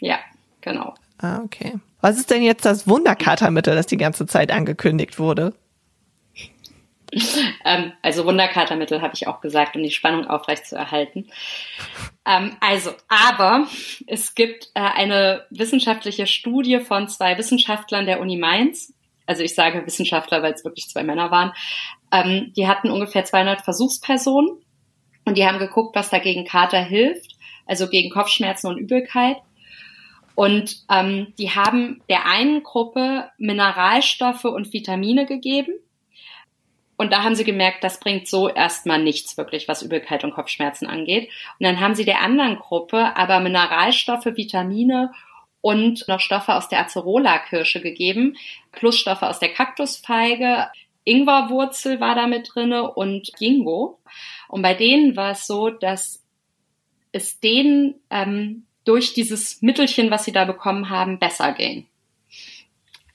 Ja, 0.01 0.19
genau. 0.61 0.95
Ah, 1.19 1.41
okay. 1.45 1.75
Was 2.01 2.17
ist 2.17 2.31
denn 2.31 2.43
jetzt 2.43 2.65
das 2.65 2.89
Wunderkatermittel, 2.89 3.75
das 3.75 3.87
die 3.87 3.97
ganze 3.97 4.27
Zeit 4.27 4.53
angekündigt 4.53 5.19
wurde? 5.19 5.55
ähm, 7.65 7.93
also 8.03 8.25
Wunderkatermittel 8.25 9.01
habe 9.01 9.15
ich 9.15 9.27
auch 9.27 9.41
gesagt, 9.41 9.77
um 9.77 9.83
die 9.83 9.91
Spannung 9.91 10.27
aufrechtzuerhalten. 10.27 11.31
Ähm, 12.27 12.57
also, 12.61 12.93
aber 13.09 13.67
es 14.07 14.35
gibt 14.35 14.69
äh, 14.75 14.81
eine 14.81 15.47
wissenschaftliche 15.51 16.27
Studie 16.27 16.81
von 16.81 17.09
zwei 17.09 17.39
Wissenschaftlern 17.39 18.07
der 18.07 18.21
Uni 18.21 18.37
Mainz. 18.37 18.93
Also 19.27 19.43
ich 19.43 19.55
sage 19.55 19.87
Wissenschaftler, 19.87 20.43
weil 20.43 20.53
es 20.53 20.65
wirklich 20.65 20.89
zwei 20.89 21.03
Männer 21.03 21.31
waren. 21.31 21.53
Ähm, 22.13 22.53
die 22.57 22.67
hatten 22.67 22.91
ungefähr 22.91 23.25
200 23.25 23.63
Versuchspersonen 23.63 24.51
und 25.25 25.37
die 25.37 25.47
haben 25.47 25.59
geguckt, 25.59 25.95
was 25.95 26.11
dagegen 26.11 26.47
Kater 26.47 26.83
hilft, 26.83 27.37
also 27.67 27.89
gegen 27.89 28.11
Kopfschmerzen 28.11 28.69
und 28.69 28.79
Übelkeit. 28.79 29.37
Und 30.35 30.85
ähm, 30.91 31.35
die 31.39 31.51
haben 31.51 32.01
der 32.09 32.27
einen 32.27 32.63
Gruppe 32.63 33.29
Mineralstoffe 33.39 34.45
und 34.45 34.73
Vitamine 34.73 35.27
gegeben 35.27 35.73
und 36.99 37.13
da 37.13 37.23
haben 37.23 37.37
sie 37.37 37.45
gemerkt, 37.45 37.85
das 37.85 38.01
bringt 38.01 38.27
so 38.27 38.49
erstmal 38.49 39.01
nichts 39.01 39.37
wirklich, 39.37 39.69
was 39.69 39.83
Übelkeit 39.83 40.25
und 40.25 40.35
Kopfschmerzen 40.35 40.89
angeht. 40.89 41.31
Und 41.59 41.65
dann 41.65 41.79
haben 41.79 41.95
sie 41.95 42.05
der 42.05 42.21
anderen 42.21 42.57
Gruppe 42.57 43.17
aber 43.17 43.39
Mineralstoffe, 43.39 44.27
Vitamine 44.27 45.13
und 45.61 46.09
noch 46.09 46.19
Stoffe 46.19 46.55
aus 46.55 46.69
der 46.69 46.81
Acerola-Kirsche 46.81 47.81
gegeben, 47.81 48.37
plus 48.73 48.99
Stoffe 48.99 49.29
aus 49.29 49.39
der 49.39 49.51
Kaktusfeige. 49.51 50.67
Ingwerwurzel 51.05 52.01
war 52.01 52.17
da 52.17 52.27
mit 52.27 52.51
drinne 52.53 52.91
und 52.91 53.31
Gingo. 53.39 54.01
Und 54.49 54.63
bei 54.63 54.75
denen 54.75 55.15
war 55.15 55.31
es 55.31 55.47
so, 55.47 55.71
dass 55.71 56.25
es 57.13 57.39
denen 57.39 57.95
ähm, 58.11 58.67
durch 58.85 59.15
dieses 59.15 59.63
Mittelchen, 59.63 60.11
was 60.11 60.25
sie 60.25 60.33
da 60.33 60.45
bekommen 60.45 60.91
haben, 60.91 61.21
besser 61.21 61.53
ging. 61.53 61.87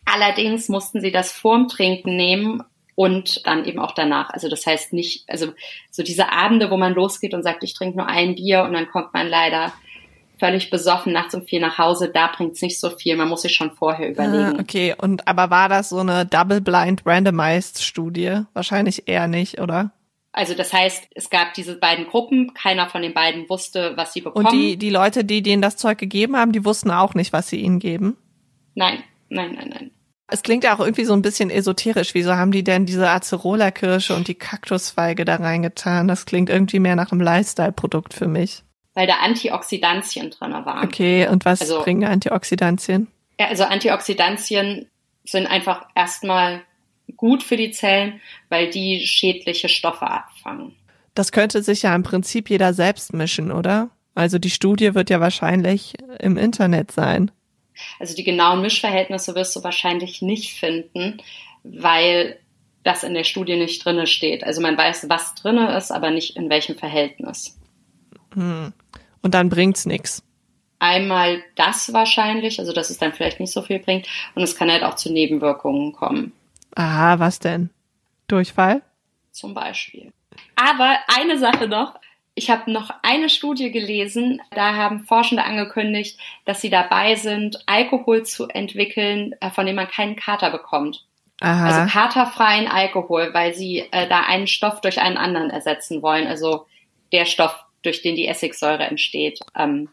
Allerdings 0.06 0.70
mussten 0.70 1.02
sie 1.02 1.12
das 1.12 1.34
vorm 1.34 1.68
Trinken 1.68 2.16
nehmen 2.16 2.64
und 2.96 3.46
dann 3.46 3.66
eben 3.66 3.80
auch 3.80 3.94
danach. 3.94 4.30
Also 4.30 4.50
das 4.50 4.66
heißt 4.66 4.94
nicht, 4.94 5.30
also 5.30 5.54
so 5.90 6.04
diese 6.04 6.32
Abende, 6.32 6.70
wo 6.70 6.78
man 6.78 6.94
losgeht 6.94 7.34
und 7.34 7.44
sagt, 7.44 7.64
ich 7.64 7.74
trinke 7.74 7.98
nur 7.98 8.08
ein 8.08 8.36
Bier 8.36 8.64
und 8.64 8.74
dann 8.74 8.90
kommt 8.90 9.14
man 9.14 9.28
leider 9.28 9.74
völlig 10.40 10.70
besoffen 10.70 11.14
nachts 11.14 11.34
um 11.36 11.44
vier 11.44 11.62
nach 11.62 11.78
Hause, 11.78 12.10
da 12.14 12.28
bringt's 12.28 12.62
nicht 12.62 12.80
so 12.80 12.90
viel. 12.90 13.16
Man 13.16 13.30
muss 13.30 13.44
sich 13.44 13.54
schon 13.54 13.72
vorher 13.72 14.10
überlegen. 14.10 14.58
Ah, 14.58 14.62
okay, 14.62 14.96
und 14.98 15.28
aber 15.28 15.50
war 15.50 15.70
das 15.70 15.90
so 15.90 16.00
eine 16.00 16.26
Double-Blind 16.26 17.04
Randomized 17.06 17.82
Studie? 17.82 18.42
Wahrscheinlich 18.54 19.08
eher 19.08 19.28
nicht, 19.28 19.62
oder? 19.62 19.92
Also 20.34 20.56
das 20.56 20.74
heißt, 20.74 21.10
es 21.14 21.30
gab 21.30 21.54
diese 21.54 21.78
beiden 21.78 22.08
Gruppen, 22.08 22.54
keiner 22.56 22.90
von 22.90 23.04
den 23.04 23.14
beiden 23.14 23.48
wusste, 23.50 23.94
was 23.96 24.14
sie 24.14 24.22
bekommen. 24.22 24.48
Und 24.48 24.52
die, 24.52 24.78
die 24.78 24.90
Leute, 24.90 25.24
die 25.24 25.44
denen 25.44 25.62
das 25.62 25.78
Zeug 25.78 26.00
gegeben 26.00 26.36
haben, 26.36 26.52
die 26.52 26.66
wussten 26.66 26.90
auch 26.92 27.14
nicht, 27.14 27.32
was 27.32 27.50
sie 27.50 27.62
ihnen 27.62 27.80
geben? 27.80 28.18
Nein, 28.74 29.04
nein, 29.30 29.54
nein, 29.56 29.70
nein. 29.70 29.92
Es 30.34 30.42
klingt 30.42 30.64
ja 30.64 30.76
auch 30.76 30.80
irgendwie 30.80 31.06
so 31.06 31.14
ein 31.14 31.22
bisschen 31.22 31.52
esoterisch. 31.52 32.16
Wieso 32.16 32.36
haben 32.36 32.52
die 32.52 32.64
denn 32.64 32.88
diese 32.88 33.08
Acerola-Kirsche 33.08 34.16
und 34.16 34.28
die 34.28 34.34
Kaktusfeige 34.34 35.26
da 35.26 35.36
reingetan? 35.36 36.08
Das 36.08 36.26
klingt 36.26 36.50
irgendwie 36.50 36.80
mehr 36.80 36.96
nach 36.96 37.12
einem 37.12 37.22
Lifestyle-Produkt 37.22 38.16
für 38.16 38.28
mich. 38.28 38.64
Weil 38.96 39.06
da 39.06 39.18
Antioxidantien 39.22 40.32
drin 40.32 40.54
waren. 40.54 40.88
Okay, 40.88 41.28
und 41.28 41.46
was 41.46 41.62
also, 41.62 41.84
bringen 41.84 42.04
Antioxidantien? 42.06 43.10
Ja, 43.40 43.50
also 43.50 43.66
Antioxidantien 43.66 44.88
sind 45.24 45.46
einfach 45.46 45.86
erstmal 45.94 46.64
gut 47.16 47.44
für 47.44 47.56
die 47.56 47.70
Zellen, 47.70 48.20
weil 48.50 48.72
die 48.72 49.06
schädliche 49.06 49.70
Stoffe 49.70 50.10
abfangen. 50.10 50.74
Das 51.14 51.32
könnte 51.32 51.62
sich 51.62 51.84
ja 51.84 51.94
im 51.94 52.02
Prinzip 52.02 52.50
jeder 52.50 52.74
selbst 52.74 53.14
mischen, 53.14 53.52
oder? 53.52 53.92
Also 54.16 54.40
die 54.40 54.50
Studie 54.50 54.96
wird 54.96 55.12
ja 55.12 55.20
wahrscheinlich 55.20 55.94
im 56.18 56.38
Internet 56.38 56.92
sein. 56.92 57.30
Also 58.00 58.16
die 58.16 58.24
genauen 58.24 58.62
Mischverhältnisse 58.62 59.36
wirst 59.36 59.56
du 59.56 59.64
wahrscheinlich 59.64 60.22
nicht 60.22 60.54
finden, 60.54 61.22
weil 61.64 62.40
das 62.84 63.04
in 63.04 63.14
der 63.14 63.24
Studie 63.24 63.56
nicht 63.56 63.84
drinne 63.84 64.08
steht. 64.08 64.44
Also 64.44 64.62
man 64.62 64.78
weiß, 64.78 65.08
was 65.10 65.36
drinne 65.36 65.76
ist, 65.78 65.92
aber 65.92 66.12
nicht 66.12 66.36
in 66.36 66.50
welchem 66.50 66.76
Verhältnis. 66.76 67.58
Hm. 68.34 68.74
Und 69.22 69.34
dann 69.34 69.50
bringt's 69.50 69.86
nix. 69.86 70.22
Einmal 70.80 71.42
das 71.56 71.94
wahrscheinlich, 71.94 72.60
also 72.60 72.74
dass 72.74 72.90
es 72.90 72.98
dann 72.98 73.14
vielleicht 73.14 73.40
nicht 73.40 73.54
so 73.54 73.62
viel 73.62 73.80
bringt, 73.80 74.06
und 74.36 74.44
es 74.44 74.58
kann 74.58 74.70
halt 74.70 74.84
auch 74.84 74.96
zu 74.96 75.14
Nebenwirkungen 75.14 75.94
kommen. 75.94 76.34
Aha, 76.76 77.20
was 77.20 77.40
denn? 77.40 77.70
Durchfall? 78.28 78.82
Zum 79.32 79.54
Beispiel. 79.54 80.12
Aber 80.56 80.98
eine 81.08 81.38
Sache 81.38 81.70
noch, 81.70 81.96
ich 82.36 82.50
habe 82.50 82.72
noch 82.72 82.90
eine 83.04 83.30
Studie 83.30 83.72
gelesen, 83.72 84.42
da 84.52 84.76
haben 84.76 85.02
Forschende 85.02 85.44
angekündigt, 85.44 86.20
dass 86.46 86.62
sie 86.62 86.70
dabei 86.70 87.16
sind, 87.16 87.62
Alkohol 87.68 88.24
zu 88.24 88.48
entwickeln, 88.48 89.36
äh, 89.40 89.50
von 89.52 89.66
dem 89.66 89.76
man 89.76 89.88
keinen 89.88 90.16
Kater 90.16 90.50
bekommt. 90.50 91.06
Aha. 91.42 91.66
Also 91.66 91.92
katerfreien 91.92 92.68
Alkohol, 92.68 93.34
weil 93.34 93.54
sie 93.54 93.80
äh, 93.92 94.08
da 94.08 94.22
einen 94.22 94.48
Stoff 94.48 94.82
durch 94.82 95.00
einen 95.00 95.18
anderen 95.18 95.50
ersetzen 95.50 96.02
wollen. 96.02 96.28
Also 96.28 96.66
der 97.12 97.26
Stoff, 97.26 97.56
durch 97.84 98.02
den 98.02 98.16
die 98.16 98.28
Essigsäure 98.28 98.84
entsteht, 98.84 99.40
ähm, 99.56 99.90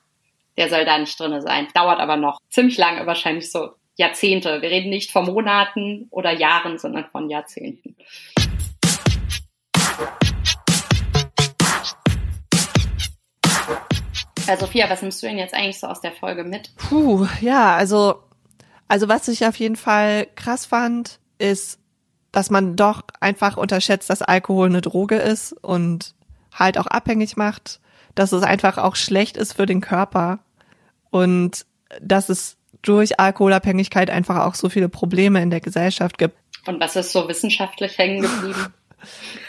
der 0.57 0.69
soll 0.69 0.85
da 0.85 0.97
nicht 0.99 1.19
drinne 1.19 1.43
sein. 1.43 1.69
Dauert 1.75 2.01
aber 2.01 2.17
noch 2.17 2.39
ziemlich 2.49 2.79
lange, 2.79 3.07
wahrscheinlich 3.07 3.51
so 3.51 3.71
Jahrzehnte. 3.97 4.63
Wir 4.63 4.71
reden 4.71 4.91
nicht 4.91 5.11
von 5.11 5.27
Monaten 5.27 6.07
oder 6.11 6.33
Jahren, 6.33 6.79
sondern 6.79 7.07
von 7.07 7.29
Jahrzehnten. 7.29 7.97
Ja, 14.47 14.57
Sophia, 14.57 14.91
was 14.91 15.03
nimmst 15.03 15.23
du 15.23 15.27
denn 15.27 15.39
jetzt 15.39 15.55
eigentlich 15.55 15.79
so 15.79 15.87
aus 15.87 16.01
der 16.01 16.13
Folge 16.13 16.45
mit? 16.45 16.75
Puh, 16.77 17.27
ja, 17.41 17.77
also, 17.77 18.21
also 18.89 19.09
was 19.09 19.29
ich 19.29 19.47
auf 19.47 19.57
jeden 19.57 19.77
Fall 19.77 20.27
krass 20.35 20.67
fand, 20.67 21.21
ist, 21.39 21.79
dass 22.33 22.51
man 22.51 22.77
doch 22.77 23.03
einfach 23.21 23.57
unterschätzt, 23.57 24.11
dass 24.11 24.23
Alkohol 24.23 24.69
eine 24.69 24.81
Droge 24.81 25.17
ist 25.17 25.53
und 25.53 26.15
halt 26.53 26.79
auch 26.79 26.87
abhängig 26.87 27.37
macht, 27.37 27.81
dass 28.15 28.33
es 28.33 28.43
einfach 28.43 28.79
auch 28.79 28.97
schlecht 28.97 29.37
ist 29.37 29.53
für 29.55 29.67
den 29.67 29.81
Körper 29.81 30.41
und 31.11 31.67
dass 32.01 32.29
es 32.29 32.57
durch 32.83 33.21
Alkoholabhängigkeit 33.21 34.11
einfach 34.11 34.45
auch 34.47 34.55
so 34.55 34.69
viele 34.69 34.89
Probleme 34.89 35.43
in 35.43 35.51
der 35.51 35.61
Gesellschaft 35.61 36.19
gibt. 36.19 36.37
Und 36.67 36.81
was 36.81 36.97
ist 36.97 37.13
so 37.13 37.29
wissenschaftlich 37.29 37.99
hängen 37.99 38.23
geblieben? 38.23 38.75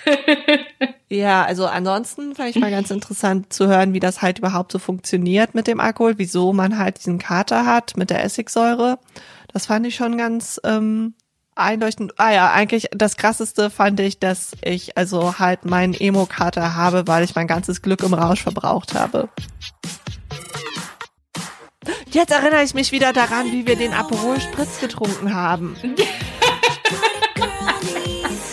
ja, 1.09 1.43
also 1.43 1.65
ansonsten 1.65 2.35
fand 2.35 2.49
ich 2.49 2.55
mal 2.55 2.71
ganz 2.71 2.91
interessant 2.91 3.51
zu 3.53 3.67
hören, 3.67 3.93
wie 3.93 3.99
das 3.99 4.21
halt 4.21 4.39
überhaupt 4.39 4.71
so 4.71 4.79
funktioniert 4.79 5.55
mit 5.55 5.67
dem 5.67 5.79
Alkohol, 5.79 6.17
wieso 6.17 6.53
man 6.53 6.77
halt 6.77 6.97
diesen 6.97 7.19
Kater 7.19 7.65
hat 7.65 7.97
mit 7.97 8.09
der 8.09 8.23
Essigsäure. 8.23 8.99
Das 9.53 9.65
fand 9.65 9.85
ich 9.85 9.95
schon 9.95 10.17
ganz 10.17 10.59
ähm, 10.63 11.13
einleuchtend. 11.55 12.13
Ah 12.17 12.31
ja, 12.31 12.51
eigentlich 12.51 12.87
das 12.91 13.17
krasseste 13.17 13.69
fand 13.69 13.99
ich, 13.99 14.19
dass 14.19 14.53
ich 14.63 14.97
also 14.97 15.39
halt 15.39 15.65
meinen 15.65 15.93
Emo-Kater 15.93 16.75
habe, 16.75 17.07
weil 17.07 17.23
ich 17.23 17.35
mein 17.35 17.47
ganzes 17.47 17.81
Glück 17.81 18.03
im 18.03 18.13
Rausch 18.13 18.41
verbraucht 18.43 18.93
habe. 18.93 19.29
Jetzt 22.09 22.31
erinnere 22.31 22.63
ich 22.63 22.73
mich 22.73 22.91
wieder 22.91 23.13
daran, 23.13 23.51
wie 23.51 23.65
wir 23.65 23.75
den 23.75 23.93
Aperol 23.93 24.39
Spritz 24.39 24.79
getrunken 24.79 25.33
haben. 25.33 25.75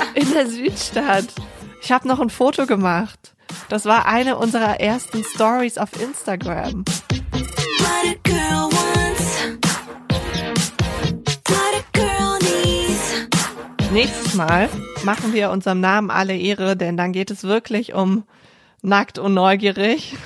In 0.15 0.33
der 0.33 0.47
Südstadt. 0.47 1.27
Ich 1.83 1.93
habe 1.93 2.09
noch 2.09 2.21
ein 2.21 2.31
Foto 2.31 2.67
gemacht. 2.67 3.35
Das 3.69 3.85
war 3.85 4.07
eine 4.07 4.37
unserer 4.37 4.81
ersten 4.81 5.25
Stories 5.25 5.79
auf 5.79 6.01
Instagram. 6.01 6.85
Nächstes 13.93 14.35
Mal 14.35 14.69
machen 15.03 15.33
wir 15.33 15.51
unserem 15.51 15.81
Namen 15.81 16.11
alle 16.11 16.37
Ehre, 16.37 16.77
denn 16.77 16.97
dann 16.97 17.13
geht 17.13 17.31
es 17.31 17.45
wirklich 17.45 17.95
um 17.95 18.25
nackt 18.83 19.19
und 19.19 19.35
neugierig. 19.35 20.17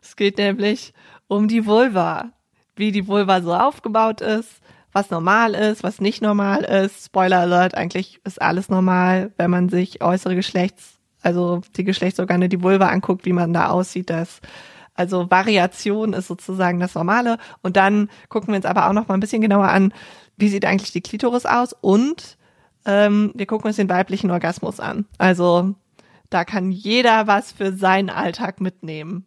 Es 0.00 0.16
geht 0.16 0.38
nämlich 0.38 0.92
um 1.26 1.48
die 1.48 1.66
Vulva, 1.66 2.30
wie 2.76 2.92
die 2.92 3.06
Vulva 3.06 3.42
so 3.42 3.54
aufgebaut 3.54 4.20
ist, 4.20 4.61
was 4.92 5.10
normal 5.10 5.54
ist, 5.54 5.82
was 5.82 6.00
nicht 6.00 6.22
normal 6.22 6.64
ist. 6.64 7.06
Spoiler 7.06 7.40
Alert, 7.40 7.74
eigentlich 7.74 8.20
ist 8.24 8.40
alles 8.40 8.68
normal, 8.68 9.32
wenn 9.36 9.50
man 9.50 9.68
sich 9.68 10.02
äußere 10.02 10.34
Geschlechts, 10.34 10.98
also 11.22 11.60
die 11.76 11.84
Geschlechtsorgane, 11.84 12.48
die 12.48 12.62
Vulva 12.62 12.88
anguckt, 12.88 13.24
wie 13.24 13.32
man 13.32 13.52
da 13.52 13.70
aussieht, 13.70 14.10
das 14.10 14.40
also 14.94 15.30
Variation 15.30 16.12
ist 16.12 16.28
sozusagen 16.28 16.78
das 16.78 16.94
Normale. 16.94 17.38
Und 17.62 17.76
dann 17.76 18.10
gucken 18.28 18.48
wir 18.48 18.56
uns 18.56 18.66
aber 18.66 18.88
auch 18.88 18.92
noch 18.92 19.08
mal 19.08 19.14
ein 19.14 19.20
bisschen 19.20 19.40
genauer 19.40 19.68
an, 19.68 19.94
wie 20.36 20.48
sieht 20.48 20.64
eigentlich 20.64 20.92
die 20.92 21.00
Klitoris 21.00 21.46
aus 21.46 21.74
und 21.80 22.36
ähm, 22.84 23.32
wir 23.34 23.46
gucken 23.46 23.68
uns 23.68 23.76
den 23.76 23.88
weiblichen 23.88 24.30
Orgasmus 24.30 24.80
an. 24.80 25.06
Also 25.18 25.74
da 26.30 26.44
kann 26.44 26.72
jeder 26.72 27.26
was 27.26 27.52
für 27.52 27.72
seinen 27.72 28.10
Alltag 28.10 28.60
mitnehmen. 28.60 29.26